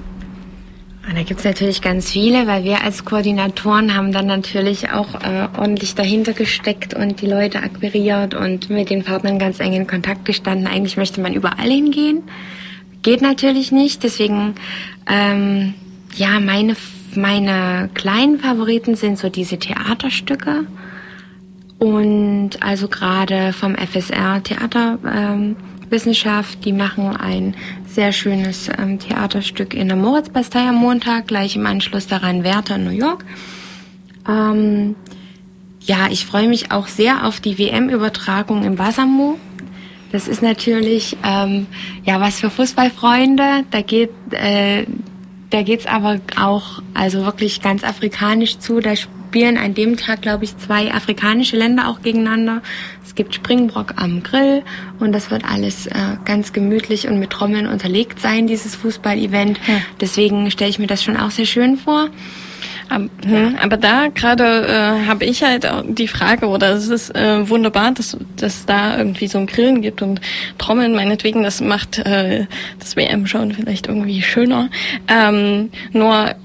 Da 1.14 1.24
gibt 1.24 1.40
es 1.40 1.46
natürlich 1.46 1.82
ganz 1.82 2.12
viele, 2.12 2.48
weil 2.48 2.64
wir 2.64 2.84
als 2.84 3.06
Koordinatoren 3.06 3.96
haben 3.96 4.12
dann 4.12 4.26
natürlich 4.26 4.92
auch 4.92 5.14
äh, 5.16 5.48
ordentlich 5.58 5.94
dahinter 5.96 6.34
gesteckt 6.34 6.94
und 6.94 7.22
die 7.22 7.28
Leute 7.28 7.60
akquiriert 7.60 8.34
und 8.34 8.70
mit 8.70 8.90
den 8.90 9.04
Partnern 9.04 9.38
ganz 9.38 9.60
eng 9.60 9.74
in 9.74 9.88
Kontakt 9.88 10.26
gestanden. 10.26 10.68
Eigentlich 10.68 10.98
möchte 10.98 11.22
man 11.22 11.34
überall 11.34 11.70
hingehen. 11.70 12.24
Geht 13.04 13.22
natürlich 13.22 13.72
nicht. 13.72 14.04
Deswegen, 14.04 14.56
ähm, 15.10 15.76
ja, 16.16 16.40
meine, 16.40 16.76
meine 17.16 17.90
kleinen 17.94 18.40
Favoriten 18.40 18.96
sind 18.96 19.20
so 19.20 19.30
diese 19.30 19.60
Theaterstücke. 19.60 20.66
Und 21.78 22.52
also 22.62 22.88
gerade 22.88 23.54
vom 23.54 23.76
FSR 23.76 24.42
Theater. 24.44 24.98
Ähm. 25.06 25.56
Die 26.66 26.74
machen 26.74 27.16
ein 27.16 27.56
sehr 27.96 28.12
schönes 28.12 28.70
ähm, 28.78 29.00
Theaterstück 29.00 29.74
in 29.74 29.88
der 29.88 29.98
Moritzbastei 29.98 30.68
am 30.68 30.76
Montag, 30.76 31.28
gleich 31.28 31.56
im 31.56 31.66
Anschluss 31.66 32.08
daran 32.08 32.44
Werther 32.44 32.76
in 32.76 32.84
New 32.84 32.92
York. 32.92 33.26
Ähm, 34.28 34.96
ja, 35.80 36.08
ich 36.12 36.26
freue 36.26 36.50
mich 36.50 36.72
auch 36.72 36.88
sehr 36.88 37.26
auf 37.26 37.40
die 37.40 37.58
WM-Übertragung 37.58 38.64
im 38.64 38.76
Basamo. 38.76 39.40
Das 40.12 40.28
ist 40.28 40.42
natürlich 40.42 41.18
ähm, 41.24 41.68
ja 42.04 42.20
was 42.20 42.40
für 42.40 42.50
Fußballfreunde. 42.50 43.64
Da 43.72 43.82
geht 43.82 44.12
äh, 44.32 44.86
da 45.50 45.62
geht's 45.62 45.86
aber 45.86 46.20
auch 46.40 46.82
also 46.94 47.24
wirklich 47.24 47.62
ganz 47.62 47.84
afrikanisch 47.84 48.60
zu. 48.60 48.82
Da 48.82 48.94
spielen 49.28 49.58
an 49.58 49.74
dem 49.74 49.98
Tag, 49.98 50.22
glaube 50.22 50.44
ich, 50.44 50.58
zwei 50.58 50.94
afrikanische 50.94 51.58
Länder 51.58 51.90
auch 51.90 52.02
gegeneinander. 52.02 52.62
Es 53.04 53.16
gibt 53.16 53.36
Springbrock 53.36 53.94
am 53.98 54.24
Grill 54.24 54.64
und 55.00 55.12
das 55.12 55.32
wird 55.32 55.44
alles 55.46 55.88
äh, 55.88 55.94
ganz 56.26 56.54
gemütlich 56.54 57.08
und 57.08 57.20
mit 57.20 57.32
Trommeln 57.32 57.68
unterlegt 57.68 58.20
sein, 58.20 58.48
dieses 58.48 58.76
Fußball-Event. 58.76 59.60
Ja. 59.68 59.82
Deswegen 60.00 60.50
stelle 60.52 60.70
ich 60.70 60.80
mir 60.80 60.88
das 60.88 61.04
schon 61.04 61.18
auch 61.18 61.32
sehr 61.32 61.46
schön 61.46 61.78
vor. 61.78 62.10
Aber, 62.88 63.10
hm, 63.26 63.56
aber 63.62 63.78
da 63.78 64.08
gerade 64.14 64.68
äh, 64.68 65.08
habe 65.08 65.26
ich 65.26 65.44
halt 65.44 65.68
die 65.88 66.08
Frage, 66.08 66.48
oder 66.48 66.72
es 66.74 66.88
ist 66.88 67.16
äh, 67.16 67.50
wunderbar, 67.50 67.92
dass 67.92 68.16
dass 68.36 68.66
da 68.66 68.98
irgendwie 68.98 69.28
so 69.28 69.40
ein 69.40 69.48
Grillen 69.48 69.82
gibt 69.82 70.02
und 70.04 70.22
Trommeln 70.60 70.94
meinetwegen, 70.94 71.42
das 71.42 71.62
macht 71.62 71.98
äh, 72.00 72.46
das 72.80 72.96
WM-Schauen 72.96 73.54
vielleicht 73.54 73.88
irgendwie 73.88 74.22
schöner. 74.22 74.70
Ähm, 75.08 75.72
nur 75.94 76.36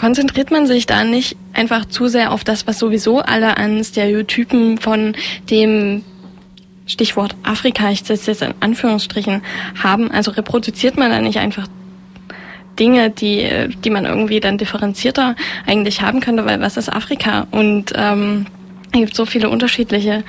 konzentriert 0.00 0.50
man 0.50 0.66
sich 0.66 0.86
da 0.86 1.04
nicht 1.04 1.36
einfach 1.52 1.84
zu 1.84 2.08
sehr 2.08 2.32
auf 2.32 2.42
das, 2.42 2.66
was 2.66 2.78
sowieso 2.78 3.18
alle 3.18 3.58
an 3.58 3.84
Stereotypen 3.84 4.78
von 4.78 5.14
dem 5.50 6.02
Stichwort 6.86 7.36
Afrika, 7.42 7.90
ich 7.90 8.02
setze 8.02 8.30
jetzt 8.30 8.40
in 8.40 8.54
Anführungsstrichen, 8.60 9.42
haben? 9.82 10.10
Also 10.10 10.30
reproduziert 10.30 10.96
man 10.96 11.10
da 11.10 11.20
nicht 11.20 11.38
einfach 11.38 11.68
Dinge, 12.78 13.10
die, 13.10 13.46
die 13.84 13.90
man 13.90 14.06
irgendwie 14.06 14.40
dann 14.40 14.56
differenzierter 14.56 15.36
eigentlich 15.66 16.00
haben 16.00 16.20
könnte, 16.20 16.46
weil 16.46 16.62
was 16.62 16.78
ist 16.78 16.88
Afrika? 16.90 17.46
Und 17.50 17.92
ähm, 17.94 18.46
es 18.92 19.00
gibt 19.00 19.14
so 19.14 19.26
viele 19.26 19.50
unterschiedliche 19.50 20.24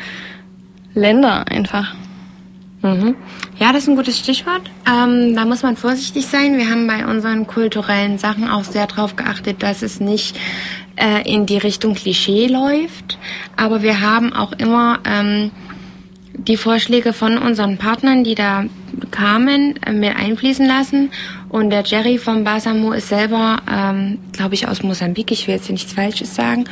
Länder 0.93 1.47
einfach. 1.47 1.95
Mhm. 2.81 3.15
Ja, 3.61 3.71
das 3.71 3.83
ist 3.83 3.89
ein 3.89 3.95
gutes 3.95 4.17
Stichwort. 4.17 4.63
Ähm, 4.91 5.35
da 5.35 5.45
muss 5.45 5.61
man 5.61 5.77
vorsichtig 5.77 6.25
sein. 6.25 6.57
Wir 6.57 6.67
haben 6.71 6.87
bei 6.87 7.05
unseren 7.05 7.45
kulturellen 7.45 8.17
Sachen 8.17 8.49
auch 8.49 8.63
sehr 8.63 8.87
darauf 8.87 9.15
geachtet, 9.15 9.61
dass 9.61 9.83
es 9.83 9.99
nicht 9.99 10.35
äh, 10.95 11.31
in 11.31 11.45
die 11.45 11.59
Richtung 11.59 11.93
Klischee 11.93 12.47
läuft. 12.47 13.19
Aber 13.55 13.83
wir 13.83 14.01
haben 14.01 14.33
auch 14.33 14.53
immer 14.53 14.97
ähm, 15.05 15.51
die 16.33 16.57
Vorschläge 16.57 17.13
von 17.13 17.37
unseren 17.37 17.77
Partnern, 17.77 18.23
die 18.23 18.33
da 18.33 18.65
kamen, 19.11 19.75
äh, 19.85 19.91
mit 19.93 20.15
einfließen 20.15 20.65
lassen. 20.65 21.11
Und 21.47 21.69
der 21.69 21.83
Jerry 21.83 22.17
vom 22.17 22.43
Basamo 22.43 22.93
ist 22.93 23.09
selber, 23.09 23.57
ähm, 23.71 24.17
glaube 24.31 24.55
ich, 24.55 24.67
aus 24.67 24.81
Mosambik. 24.81 25.31
Ich 25.31 25.47
will 25.47 25.53
jetzt 25.53 25.69
nichts 25.69 25.93
Falsches 25.93 26.33
sagen. 26.33 26.65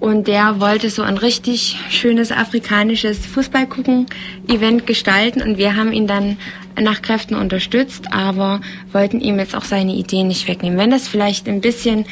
Und 0.00 0.28
der 0.28 0.60
wollte 0.60 0.90
so 0.90 1.02
ein 1.02 1.18
richtig 1.18 1.76
schönes 1.90 2.30
afrikanisches 2.30 3.26
Fußballgucken-Event 3.26 4.86
gestalten. 4.86 5.42
Und 5.42 5.58
wir 5.58 5.74
haben 5.74 5.92
ihn 5.92 6.06
dann 6.06 6.36
nach 6.80 7.02
Kräften 7.02 7.34
unterstützt, 7.34 8.12
aber 8.12 8.60
wollten 8.92 9.20
ihm 9.20 9.38
jetzt 9.38 9.56
auch 9.56 9.64
seine 9.64 9.94
Ideen 9.94 10.28
nicht 10.28 10.46
wegnehmen. 10.46 10.78
Wenn 10.78 10.90
das 10.90 11.08
vielleicht 11.08 11.48
ein 11.48 11.60
bisschen 11.60 12.06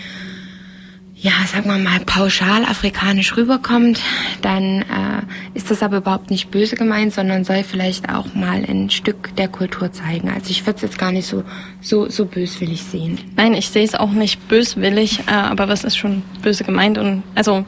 ja, 1.18 1.32
sagen 1.46 1.70
wir 1.70 1.78
mal, 1.78 2.00
pauschal 2.00 2.64
afrikanisch 2.64 3.36
rüberkommt, 3.38 4.00
dann 4.42 4.82
äh, 4.82 5.22
ist 5.54 5.70
das 5.70 5.82
aber 5.82 5.98
überhaupt 5.98 6.30
nicht 6.30 6.50
böse 6.50 6.76
gemeint, 6.76 7.14
sondern 7.14 7.42
soll 7.42 7.62
vielleicht 7.62 8.10
auch 8.10 8.34
mal 8.34 8.62
ein 8.68 8.90
Stück 8.90 9.34
der 9.36 9.48
Kultur 9.48 9.90
zeigen. 9.90 10.28
Also 10.28 10.50
ich 10.50 10.66
würde 10.66 10.76
es 10.76 10.82
jetzt 10.82 10.98
gar 10.98 11.12
nicht 11.12 11.26
so, 11.26 11.42
so, 11.80 12.10
so 12.10 12.26
böswillig 12.26 12.82
sehen. 12.82 13.18
Nein, 13.34 13.54
ich 13.54 13.70
sehe 13.70 13.84
es 13.84 13.94
auch 13.94 14.10
nicht 14.12 14.46
böswillig, 14.48 15.20
äh, 15.26 15.30
aber 15.30 15.68
was 15.68 15.84
ist 15.84 15.96
schon 15.96 16.22
böse 16.42 16.64
gemeint? 16.64 16.98
Und 16.98 17.22
also 17.34 17.64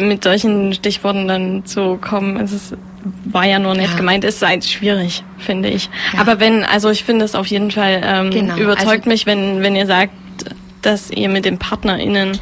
mit 0.00 0.22
solchen 0.22 0.74
Stichworten 0.74 1.26
dann 1.26 1.66
zu 1.66 1.96
kommen, 1.96 2.36
es 2.36 2.52
ist, 2.52 2.76
war 3.24 3.46
ja 3.46 3.58
nur 3.58 3.74
nett 3.74 3.90
ja. 3.90 3.96
gemeint, 3.96 4.22
ist 4.22 4.46
halt 4.46 4.64
schwierig, 4.64 5.24
finde 5.38 5.70
ich. 5.70 5.90
Ja. 6.12 6.20
Aber 6.20 6.38
wenn, 6.38 6.62
also 6.62 6.88
ich 6.88 7.02
finde 7.02 7.24
es 7.24 7.34
auf 7.34 7.48
jeden 7.48 7.72
Fall 7.72 8.00
ähm, 8.04 8.30
genau. 8.30 8.56
überzeugt 8.58 8.88
also, 8.88 9.10
mich, 9.10 9.26
wenn, 9.26 9.60
wenn 9.62 9.74
ihr 9.74 9.86
sagt, 9.86 10.12
dass 10.86 11.10
ihr 11.10 11.28
mit 11.28 11.44
den 11.44 11.58
PartnerInnen 11.58 12.38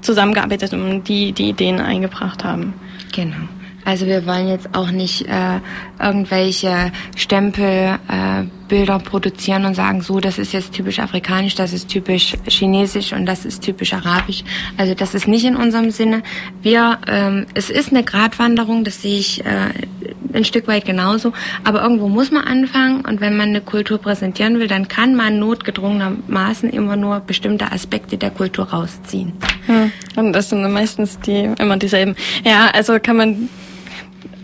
zusammengearbeitet 0.00 0.72
und 0.72 1.04
die 1.04 1.32
die 1.32 1.50
Ideen 1.50 1.80
eingebracht 1.80 2.44
haben. 2.44 2.74
Genau. 3.14 3.48
Also 3.84 4.06
wir 4.06 4.26
wollen 4.26 4.48
jetzt 4.48 4.74
auch 4.74 4.92
nicht 4.92 5.26
äh, 5.26 5.58
irgendwelche 6.00 6.92
Stempelbilder 7.16 8.96
äh, 8.96 8.98
produzieren 9.00 9.64
und 9.64 9.74
sagen, 9.74 10.02
so, 10.02 10.20
das 10.20 10.38
ist 10.38 10.52
jetzt 10.52 10.72
typisch 10.72 11.00
afrikanisch, 11.00 11.56
das 11.56 11.72
ist 11.72 11.88
typisch 11.88 12.34
chinesisch 12.46 13.12
und 13.12 13.26
das 13.26 13.44
ist 13.44 13.62
typisch 13.62 13.92
arabisch. 13.92 14.44
Also 14.76 14.94
das 14.94 15.14
ist 15.14 15.26
nicht 15.26 15.44
in 15.44 15.56
unserem 15.56 15.90
Sinne. 15.90 16.22
Wir, 16.62 16.98
ähm, 17.08 17.46
es 17.54 17.70
ist 17.70 17.90
eine 17.90 18.04
Gratwanderung, 18.04 18.84
das 18.84 19.02
sehe 19.02 19.18
ich 19.18 19.44
äh, 19.44 19.70
ein 20.34 20.44
Stück 20.44 20.68
weit 20.68 20.84
genauso. 20.84 21.32
Aber 21.64 21.82
irgendwo 21.82 22.08
muss 22.08 22.30
man 22.30 22.44
anfangen 22.44 23.04
und 23.04 23.20
wenn 23.20 23.36
man 23.36 23.50
eine 23.50 23.60
Kultur 23.60 23.98
präsentieren 23.98 24.58
will, 24.58 24.68
dann 24.68 24.88
kann 24.88 25.14
man 25.14 25.38
notgedrungenermaßen 25.38 26.70
immer 26.70 26.96
nur 26.96 27.20
bestimmte 27.20 27.70
Aspekte 27.72 28.16
der 28.16 28.30
Kultur 28.30 28.66
rausziehen. 28.70 29.32
Hm. 29.66 29.92
Und 30.16 30.32
das 30.32 30.50
sind 30.50 30.70
meistens 30.72 31.18
die 31.20 31.50
immer 31.58 31.76
dieselben. 31.76 32.16
Ja, 32.44 32.70
also 32.72 32.98
kann 33.00 33.16
man 33.16 33.48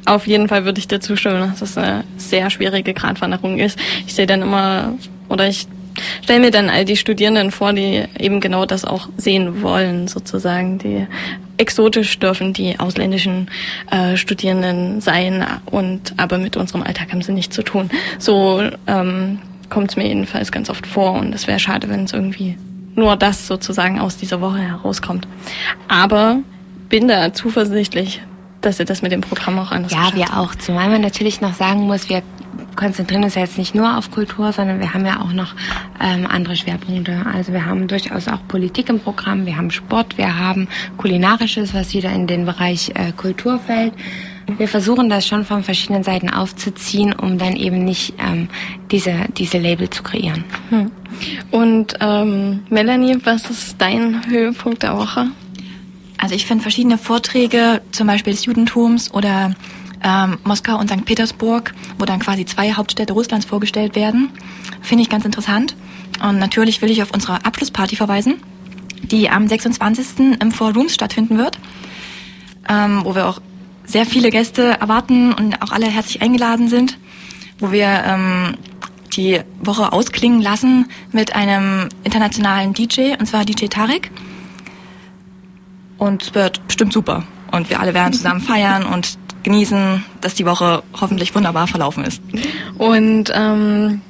auf 0.04 0.26
jeden 0.26 0.48
Fall 0.48 0.64
würde 0.64 0.78
ich 0.78 0.88
dir 0.88 1.00
zustimmen, 1.00 1.40
dass 1.40 1.60
das 1.60 1.76
eine 1.76 2.04
sehr 2.16 2.48
schwierige 2.50 2.94
Gratwanderung 2.94 3.58
ist. 3.58 3.78
Ich 4.06 4.14
sehe 4.14 4.26
dann 4.26 4.42
immer, 4.42 4.94
oder 5.28 5.48
ich 5.48 5.66
stelle 6.22 6.40
mir 6.40 6.50
dann 6.50 6.70
all 6.70 6.84
die 6.84 6.96
Studierenden 6.96 7.50
vor, 7.50 7.72
die 7.72 8.04
eben 8.18 8.40
genau 8.40 8.64
das 8.64 8.84
auch 8.84 9.08
sehen 9.16 9.62
wollen, 9.62 10.08
sozusagen, 10.08 10.78
die 10.78 11.06
exotisch 11.58 12.18
dürfen 12.18 12.52
die 12.52 12.78
ausländischen 12.78 13.50
äh, 13.90 14.16
Studierenden 14.16 15.00
sein 15.00 15.44
und 15.66 16.14
aber 16.16 16.38
mit 16.38 16.56
unserem 16.56 16.82
Alltag 16.82 17.12
haben 17.12 17.22
sie 17.22 17.32
nichts 17.32 17.54
zu 17.54 17.62
tun. 17.62 17.90
So 18.18 18.62
ähm, 18.86 19.40
kommt 19.68 19.90
es 19.90 19.96
mir 19.96 20.06
jedenfalls 20.06 20.52
ganz 20.52 20.70
oft 20.70 20.86
vor 20.86 21.12
und 21.14 21.34
es 21.34 21.46
wäre 21.46 21.58
schade, 21.58 21.88
wenn 21.88 22.04
es 22.04 22.12
irgendwie 22.12 22.56
nur 22.94 23.16
das 23.16 23.46
sozusagen 23.46 24.00
aus 24.00 24.16
dieser 24.16 24.40
Woche 24.40 24.58
herauskommt. 24.58 25.28
Aber 25.86 26.38
bin 26.88 27.08
da 27.08 27.32
zuversichtlich, 27.32 28.22
dass 28.60 28.80
ihr 28.80 28.86
das 28.86 29.02
mit 29.02 29.12
dem 29.12 29.20
Programm 29.20 29.58
auch 29.58 29.70
anders 29.70 29.92
Ja, 29.92 30.10
wir 30.14 30.36
auch. 30.36 30.54
Zumal 30.54 30.88
man 30.88 31.00
natürlich 31.00 31.40
noch 31.40 31.54
sagen 31.54 31.82
muss, 31.82 32.08
wir 32.08 32.22
konzentrieren 32.78 33.24
uns 33.24 33.34
ja 33.34 33.42
jetzt 33.42 33.58
nicht 33.58 33.74
nur 33.74 33.98
auf 33.98 34.10
Kultur, 34.12 34.52
sondern 34.52 34.78
wir 34.78 34.94
haben 34.94 35.04
ja 35.04 35.20
auch 35.20 35.32
noch 35.32 35.54
ähm, 36.00 36.26
andere 36.26 36.54
Schwerpunkte. 36.54 37.26
Also 37.26 37.52
wir 37.52 37.66
haben 37.66 37.88
durchaus 37.88 38.28
auch 38.28 38.38
Politik 38.46 38.88
im 38.88 39.00
Programm, 39.00 39.46
wir 39.46 39.56
haben 39.56 39.72
Sport, 39.72 40.16
wir 40.16 40.38
haben 40.38 40.68
Kulinarisches, 40.96 41.74
was 41.74 41.92
wieder 41.92 42.12
in 42.12 42.28
den 42.28 42.46
Bereich 42.46 42.92
äh, 42.94 43.10
Kultur 43.12 43.58
fällt. 43.58 43.94
Wir 44.56 44.68
versuchen 44.68 45.10
das 45.10 45.26
schon 45.26 45.44
von 45.44 45.64
verschiedenen 45.64 46.04
Seiten 46.04 46.30
aufzuziehen, 46.30 47.12
um 47.12 47.36
dann 47.36 47.56
eben 47.56 47.84
nicht 47.84 48.14
ähm, 48.18 48.48
diese, 48.92 49.12
diese 49.36 49.58
Label 49.58 49.90
zu 49.90 50.04
kreieren. 50.04 50.44
Hm. 50.70 50.90
Und 51.50 51.94
ähm, 52.00 52.60
Melanie, 52.70 53.18
was 53.24 53.50
ist 53.50 53.74
dein 53.78 54.24
Höhepunkt 54.30 54.84
der 54.84 54.96
Woche? 54.96 55.26
Also 56.16 56.34
ich 56.36 56.46
finde 56.46 56.62
verschiedene 56.62 56.96
Vorträge, 56.96 57.82
zum 57.90 58.06
Beispiel 58.06 58.32
des 58.32 58.44
Judentums 58.44 59.12
oder 59.12 59.54
ähm, 60.02 60.38
Moskau 60.44 60.78
und 60.78 60.90
St. 60.90 61.04
Petersburg, 61.04 61.74
wo 61.98 62.04
dann 62.04 62.20
quasi 62.20 62.44
zwei 62.44 62.72
Hauptstädte 62.72 63.12
Russlands 63.12 63.46
vorgestellt 63.46 63.96
werden. 63.96 64.30
Finde 64.80 65.02
ich 65.02 65.10
ganz 65.10 65.24
interessant. 65.24 65.76
Und 66.22 66.38
natürlich 66.38 66.82
will 66.82 66.90
ich 66.90 67.02
auf 67.02 67.12
unsere 67.12 67.44
Abschlussparty 67.44 67.96
verweisen, 67.96 68.42
die 69.02 69.30
am 69.30 69.46
26. 69.46 70.38
im 70.40 70.52
Four 70.52 70.74
Rooms 70.74 70.94
stattfinden 70.94 71.38
wird, 71.38 71.58
ähm, 72.68 73.02
wo 73.04 73.14
wir 73.14 73.26
auch 73.26 73.40
sehr 73.84 74.04
viele 74.04 74.30
Gäste 74.30 74.78
erwarten 74.80 75.32
und 75.32 75.62
auch 75.62 75.72
alle 75.72 75.86
herzlich 75.86 76.20
eingeladen 76.22 76.68
sind, 76.68 76.98
wo 77.58 77.72
wir 77.72 77.86
ähm, 78.04 78.56
die 79.16 79.40
Woche 79.60 79.92
ausklingen 79.92 80.42
lassen 80.42 80.86
mit 81.12 81.34
einem 81.34 81.88
internationalen 82.04 82.74
DJ, 82.74 83.14
und 83.18 83.26
zwar 83.26 83.44
DJ 83.44 83.66
Tarek. 83.66 84.10
Und 85.96 86.22
es 86.22 86.34
wird 86.34 86.66
bestimmt 86.66 86.92
super. 86.92 87.24
Und 87.50 87.70
wir 87.70 87.80
alle 87.80 87.94
werden 87.94 88.12
zusammen 88.12 88.40
feiern 88.40 88.84
und 88.84 89.18
genießen, 89.48 90.04
dass 90.20 90.34
die 90.34 90.44
Woche 90.44 90.82
hoffentlich 91.00 91.34
wunderbar 91.34 91.66
verlaufen 91.66 92.04
ist. 92.04 92.20
Und 92.76 93.32
ähm, 93.34 94.02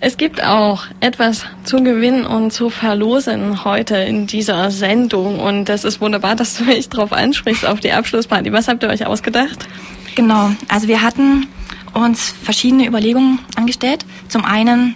es 0.00 0.16
gibt 0.16 0.42
auch 0.42 0.84
etwas 1.00 1.44
zu 1.64 1.82
gewinnen 1.82 2.24
und 2.24 2.54
zu 2.54 2.70
verlosen 2.70 3.64
heute 3.64 3.96
in 3.96 4.26
dieser 4.26 4.70
Sendung. 4.70 5.40
Und 5.40 5.66
das 5.66 5.84
ist 5.84 6.00
wunderbar, 6.00 6.36
dass 6.36 6.56
du 6.56 6.64
mich 6.64 6.88
darauf 6.88 7.12
ansprichst, 7.12 7.66
auf 7.66 7.80
die 7.80 7.92
Abschlussparty. 7.92 8.50
Was 8.54 8.66
habt 8.66 8.82
ihr 8.82 8.88
euch 8.88 9.04
ausgedacht? 9.04 9.68
Genau, 10.14 10.50
also 10.68 10.88
wir 10.88 11.02
hatten 11.02 11.48
uns 11.92 12.34
verschiedene 12.42 12.86
Überlegungen 12.86 13.40
angestellt. 13.56 14.06
Zum 14.28 14.46
einen, 14.46 14.94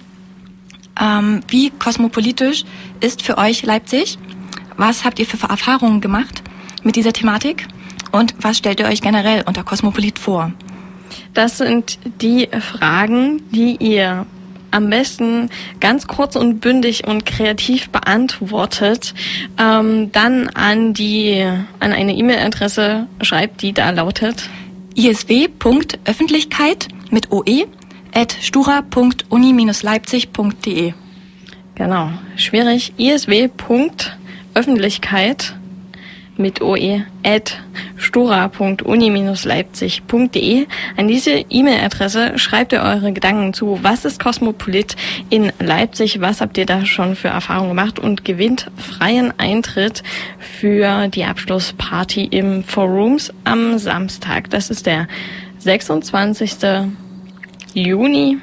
ähm, 0.98 1.42
wie 1.48 1.68
kosmopolitisch 1.68 2.64
ist 3.00 3.20
für 3.20 3.36
euch 3.36 3.62
Leipzig? 3.62 4.16
Was 4.78 5.04
habt 5.04 5.18
ihr 5.18 5.26
für 5.26 5.36
Erfahrungen 5.46 6.00
gemacht 6.00 6.42
mit 6.82 6.96
dieser 6.96 7.12
Thematik? 7.12 7.68
Und 8.16 8.34
was 8.40 8.56
stellt 8.56 8.80
ihr 8.80 8.86
euch 8.86 9.02
generell 9.02 9.44
unter 9.46 9.62
Kosmopolit 9.62 10.18
vor? 10.18 10.50
Das 11.34 11.58
sind 11.58 11.98
die 12.22 12.48
Fragen, 12.60 13.42
die 13.50 13.76
ihr 13.76 14.24
am 14.70 14.88
besten 14.88 15.50
ganz 15.80 16.06
kurz 16.06 16.34
und 16.34 16.60
bündig 16.60 17.06
und 17.06 17.26
kreativ 17.26 17.90
beantwortet, 17.90 19.12
ähm, 19.58 20.12
dann 20.12 20.48
an 20.48 20.94
die 20.94 21.46
an 21.78 21.92
eine 21.92 22.14
E-Mail-Adresse 22.14 23.06
schreibt, 23.20 23.60
die 23.60 23.74
da 23.74 23.90
lautet 23.90 24.48
isw.öffentlichkeit 24.94 26.88
mit 27.10 27.30
oe 27.30 27.66
at 28.14 28.34
stura.uni-leipzig.de. 28.40 30.94
Genau, 31.74 32.12
schwierig. 32.36 32.94
isw.öffentlichkeit 32.96 35.54
mit 36.38 36.60
oe 36.60 37.04
at 37.24 37.58
stora.uni-leipzig.de. 37.98 40.66
An 40.96 41.08
diese 41.08 41.44
E-Mail-Adresse 41.48 42.38
schreibt 42.38 42.72
ihr 42.72 42.82
eure 42.82 43.12
Gedanken 43.12 43.52
zu. 43.52 43.80
Was 43.82 44.04
ist 44.04 44.20
Kosmopolit 44.20 44.94
in 45.30 45.50
Leipzig? 45.58 46.20
Was 46.20 46.40
habt 46.40 46.56
ihr 46.58 46.66
da 46.66 46.86
schon 46.86 47.16
für 47.16 47.26
Erfahrungen 47.28 47.70
gemacht? 47.70 47.98
Und 47.98 48.24
gewinnt 48.24 48.70
freien 48.76 49.32
Eintritt 49.38 50.04
für 50.38 51.08
die 51.08 51.24
Abschlussparty 51.24 52.24
im 52.24 52.62
Four 52.64 52.86
Rooms 52.86 53.32
am 53.44 53.78
Samstag. 53.78 54.50
Das 54.50 54.70
ist 54.70 54.86
der 54.86 55.08
26. 55.58 56.52
Juni 57.74 58.38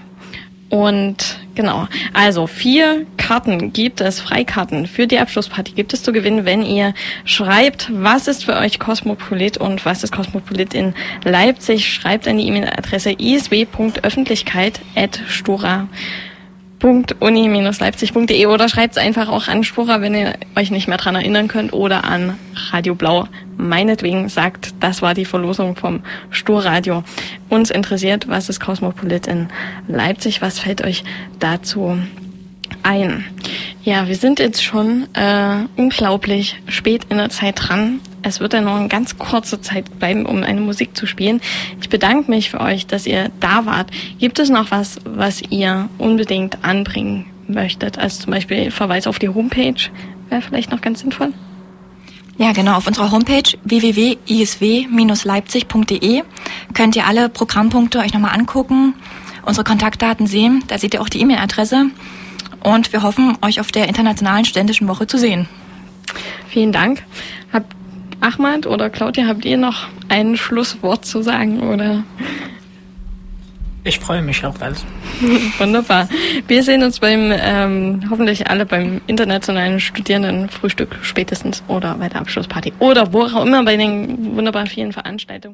und 0.70 1.40
genau, 1.56 1.88
also 2.14 2.46
vier 2.48 3.06
Karten 3.18 3.74
gibt 3.74 4.00
es, 4.02 4.20
Freikarten 4.20 4.88
für 4.88 5.06
die 5.08 5.20
Abschlussparty 5.20 5.74
gibt 5.74 5.94
es 5.94 6.02
zu 6.04 6.12
gewinnen, 6.12 6.46
wenn 6.46 6.64
ihr 6.64 6.94
schreibt, 7.26 7.90
was 7.94 8.28
ist 8.28 8.46
für 8.46 8.58
euch 8.58 8.80
Kosmopolit 8.80 9.58
und 9.58 9.86
was 9.86 10.04
ist 10.04 10.12
Kosmopolit 10.12 10.74
in 10.74 10.96
Leipzig. 11.24 11.94
Schreibt 11.94 12.28
an 12.28 12.38
die 12.38 12.48
E-Mail-Adresse 12.48 13.12
isw.öffentlichkeit.stura.de 13.20 15.88
uni-leipzig.de 16.84 18.46
oder 18.48 18.68
schreibt 18.70 18.98
es 18.98 18.98
einfach 18.98 19.30
auch 19.30 19.48
an 19.48 19.64
Spura, 19.64 20.02
wenn 20.02 20.14
ihr 20.14 20.34
euch 20.56 20.72
nicht 20.72 20.88
mehr 20.88 20.98
dran 20.98 21.16
erinnern 21.16 21.48
könnt 21.48 21.74
oder 21.74 22.04
an 22.04 22.38
Radio 22.72 22.96
Blau. 22.96 23.28
Meinetwegen 23.58 24.30
sagt, 24.30 24.74
das 24.80 25.02
war 25.02 25.14
die 25.14 25.26
Verlosung 25.26 25.76
vom 25.76 26.04
Sturradio. 26.30 27.04
Uns 27.50 27.72
interessiert, 27.72 28.28
was 28.28 28.50
ist 28.50 28.60
Cosmopolit 28.60 29.28
in 29.28 29.48
Leipzig? 29.88 30.42
Was 30.42 30.60
fällt 30.60 30.84
euch 30.84 31.04
dazu 31.40 31.98
ein? 32.84 33.26
Ja, 33.84 34.08
wir 34.08 34.16
sind 34.16 34.40
jetzt 34.40 34.64
schon 34.64 35.08
äh, 35.14 35.66
unglaublich 35.78 36.58
spät 36.68 37.06
in 37.10 37.18
der 37.18 37.30
Zeit 37.30 37.56
dran. 37.68 38.00
Es 38.24 38.40
wird 38.40 38.54
dann 38.54 38.64
noch 38.64 38.76
eine 38.76 38.88
ganz 38.88 39.18
kurze 39.18 39.60
Zeit 39.62 40.00
bleiben, 40.00 40.26
um 40.26 40.44
eine 40.44 40.62
Musik 40.62 40.96
zu 40.96 41.06
spielen. 41.06 41.42
Ich 41.82 41.90
bedanke 41.90 42.32
mich 42.32 42.50
für 42.50 42.62
euch, 42.62 42.88
dass 42.88 43.06
ihr 43.06 43.30
da 43.40 43.66
wart. 43.66 43.92
Gibt 44.18 44.40
es 44.40 44.50
noch 44.50 44.72
was, 44.72 45.00
was 45.04 45.42
ihr 45.50 45.90
unbedingt 45.98 46.64
anbringen 46.64 47.26
möchtet? 47.48 48.00
Also 48.00 48.24
zum 48.24 48.32
Beispiel 48.32 48.72
Verweis 48.72 49.08
auf 49.08 49.20
die 49.20 49.28
Homepage 49.28 49.76
wäre 50.30 50.42
vielleicht 50.42 50.72
noch 50.72 50.80
ganz 50.82 51.02
sinnvoll. 51.02 51.34
Ja, 52.38 52.54
genau. 52.54 52.78
Auf 52.78 52.88
unserer 52.88 53.12
Homepage 53.12 53.44
www.isw-leipzig.de 53.64 56.24
könnt 56.74 56.96
ihr 56.96 57.06
alle 57.06 57.30
Programmpunkte 57.30 58.00
euch 58.00 58.14
nochmal 58.14 58.34
angucken, 58.34 58.96
unsere 59.44 59.64
Kontaktdaten 59.64 60.26
sehen. 60.26 60.64
Da 60.68 60.80
seht 60.80 60.96
ihr 60.96 61.02
auch 61.02 61.10
die 61.10 61.20
E-Mail-Adresse. 61.20 61.92
Und 62.64 62.94
wir 62.94 63.04
hoffen, 63.04 63.38
euch 63.42 63.60
auf 63.60 63.72
der 63.72 63.90
Internationalen 63.90 64.46
Ständischen 64.46 64.88
Woche 64.88 65.06
zu 65.06 65.18
sehen. 65.18 65.50
Vielen 66.48 66.72
Dank. 66.72 67.04
Habt 67.52 67.76
Ahmad 68.24 68.66
oder 68.68 68.90
Claudia, 68.90 69.28
habt 69.28 69.46
ihr 69.46 69.58
noch 69.58 69.88
ein 70.10 70.38
Schlusswort 70.38 71.06
zu 71.06 71.22
sagen 71.22 71.60
oder? 71.62 72.04
Ich 73.86 74.00
freue 74.00 74.22
mich 74.22 74.46
auf 74.46 74.62
alles. 74.62 74.86
Wunderbar. 75.58 76.08
Wir 76.48 76.64
sehen 76.64 76.84
uns 76.84 77.02
beim, 77.02 77.34
ähm, 77.36 78.02
hoffentlich 78.10 78.48
alle 78.50 78.66
beim 78.66 79.02
internationalen 79.08 79.82
Studierendenfrühstück 79.82 81.00
spätestens 81.02 81.64
oder 81.68 81.96
bei 81.96 82.08
der 82.08 82.22
Abschlussparty 82.22 82.72
oder 82.80 83.12
wo 83.12 83.24
auch 83.24 83.46
immer 83.46 83.66
bei 83.66 83.76
den 83.76 84.38
wunderbar 84.38 84.68
vielen 84.68 84.94
Veranstaltungen. 84.94 85.52